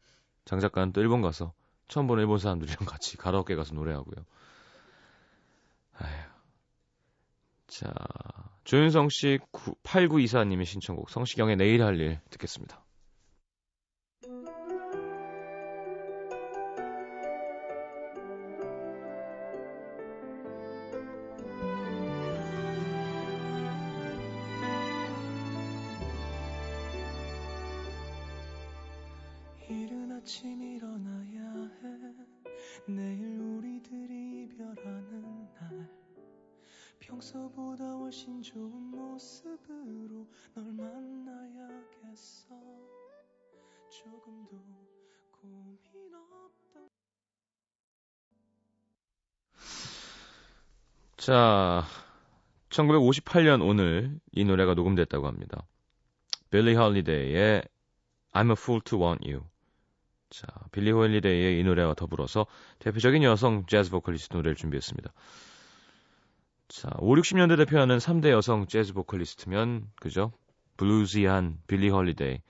장 0.45 0.59
작가는 0.59 0.91
또 0.93 1.01
일본 1.01 1.21
가서 1.21 1.53
처음 1.87 2.07
보는 2.07 2.21
일본 2.21 2.37
사람들이랑 2.37 2.85
같이 2.85 3.17
가라오케 3.17 3.55
가서 3.55 3.73
노래하고요. 3.75 4.25
아휴. 5.99 6.34
자, 7.77 7.91
조윤성 8.63 9.09
씨 9.09 9.37
8924님의 9.83 10.63
신청곡 10.63 11.09
성시경의 11.09 11.57
내일 11.57 11.83
할 11.83 11.99
일 11.99 12.21
듣겠습니다. 12.29 12.85
아침 30.25 30.59
일어나야 30.63 31.69
해 31.83 32.91
내일 32.91 33.34
평소보다 37.25 37.83
훨씬 37.83 38.39
좋은 38.43 38.71
모습으로 38.91 40.27
널 40.53 40.65
만나야겠어 40.73 42.55
조금도 43.89 44.55
고민 45.31 46.13
없던 46.13 46.87
자 51.17 51.83
1958년 52.69 53.67
오늘 53.67 54.19
이 54.31 54.43
노래가 54.45 54.75
녹음됐다고 54.75 55.25
합니다. 55.25 55.65
빌리 56.51 56.75
헐리데이의 56.75 57.63
I'm 58.33 58.49
a 58.49 58.51
Fool 58.51 58.81
to 58.81 59.01
Want 59.01 59.27
You 59.27 59.45
자, 60.29 60.47
빌리 60.71 60.91
호일리데이의 60.91 61.59
이 61.59 61.63
노래와 61.63 61.93
더불어서 61.93 62.45
대표적인 62.79 63.23
여성 63.23 63.65
재즈 63.65 63.89
보컬리스트 63.89 64.35
노래를 64.35 64.55
준비했습니다. 64.55 65.13
자, 66.67 66.89
5, 66.97 67.15
60년대 67.15 67.57
대표하는 67.57 67.97
3대 67.97 68.29
여성 68.31 68.65
재즈 68.67 68.93
보컬리스트면, 68.93 69.87
그죠? 69.99 70.31
bluesy한 70.77 71.59
빌리 71.67 71.89
홀리데이, 71.89 72.41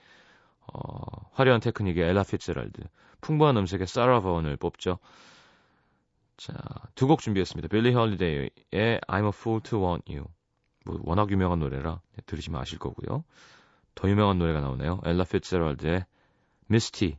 어, 0.74 1.30
화려한 1.34 1.60
테크닉의 1.62 2.10
엘라 2.10 2.24
피츠제럴드, 2.24 2.82
풍부한 3.22 3.58
음색의 3.58 3.88
사라 3.88 4.22
본을 4.22 4.58
뽑죠. 4.58 5.00
자, 6.38 6.54
두 6.96 7.08
곡 7.08 7.22
준비했습니다. 7.22 7.68
빌리 7.70 7.94
홀리데이의 7.94 9.02
I'm 9.08 9.26
a 9.26 9.30
Fool 9.30 9.62
to 9.64 9.84
Want 9.84 10.12
You. 10.12 10.28
뭐, 10.86 11.00
워낙 11.04 11.32
유명한 11.32 11.60
노래라 11.60 12.02
들으시면 12.26 12.62
아실 12.62 12.78
거고요. 12.80 13.24
더 13.96 14.10
유명한 14.10 14.38
노래가 14.40 14.60
나오네요. 14.62 15.02
엘라 15.06 15.24
피츠제럴드의 15.24 16.06
Misty. 16.68 17.18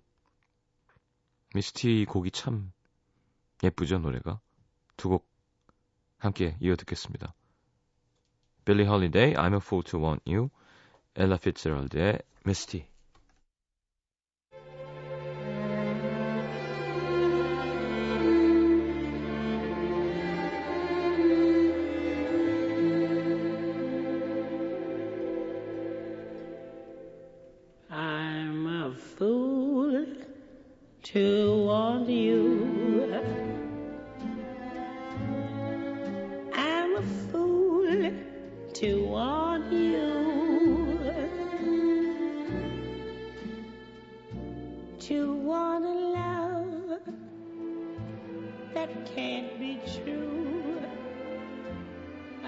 Misty 1.54 2.04
곡이 2.08 2.30
참 2.30 2.72
예쁘죠, 3.62 3.98
노래가. 3.98 4.40
두곡 4.96 5.26
함께 6.26 6.56
이어 6.60 6.76
듣겠습니다. 6.76 7.34
빌리 8.64 8.84
홀리데이, 8.84 9.34
I'm 9.34 9.52
a 9.52 9.60
fool 9.62 9.82
to 9.84 10.00
want 10.00 10.22
you, 10.26 10.50
엘라 11.14 11.36
피츠제럴드의 11.36 12.20
미 12.44 12.52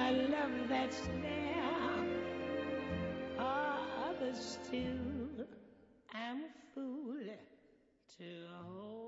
my 0.09 0.15
love 0.15 0.69
that's 0.71 1.01
there. 1.21 2.07
are 3.39 3.79
others 4.09 4.59
still, 4.65 5.47
I'm 6.15 6.45
fool 6.75 7.19
to 8.17 8.25
hold. 8.65 9.08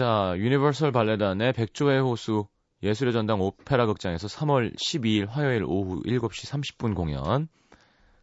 자, 0.00 0.32
유니버설 0.38 0.92
발레단의 0.92 1.52
백조의 1.52 2.00
호수 2.00 2.46
예술의 2.82 3.12
전당 3.12 3.42
오페라 3.42 3.84
극장에서 3.84 4.28
3월 4.28 4.74
12일 4.74 5.28
화요일 5.28 5.62
오후 5.62 6.02
7시 6.04 6.78
30분 6.78 6.94
공연 6.94 7.48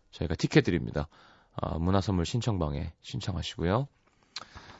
저희가 0.09 0.33
티켓 0.33 0.61
드립니다. 0.61 1.07
아, 1.55 1.77
문화선물 1.77 2.25
신청방에 2.25 2.93
신청하시고요. 3.01 3.87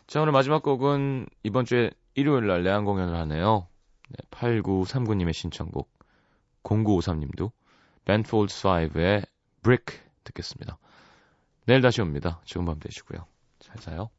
자, 0.08 0.22
오늘 0.22 0.32
마지막 0.32 0.64
곡은 0.64 1.28
이번 1.44 1.66
주에 1.66 1.92
일요일 2.16 2.48
날 2.48 2.64
내한 2.64 2.84
공연을 2.84 3.16
하네요. 3.16 3.68
네, 4.10 4.18
8939님의 4.32 5.34
신청곡 5.34 5.88
0953님도 6.64 7.52
Ben 8.06 8.23
Folds 8.23 8.52
5의 8.52 9.28
Brick 9.62 10.00
듣겠습니다. 10.24 10.80
내일 11.68 11.82
다시 11.82 12.02
옵니다. 12.02 12.42
좋은 12.46 12.66
밤 12.66 12.80
되시고요. 12.80 13.24
잘 13.60 13.76
자요. 13.76 14.10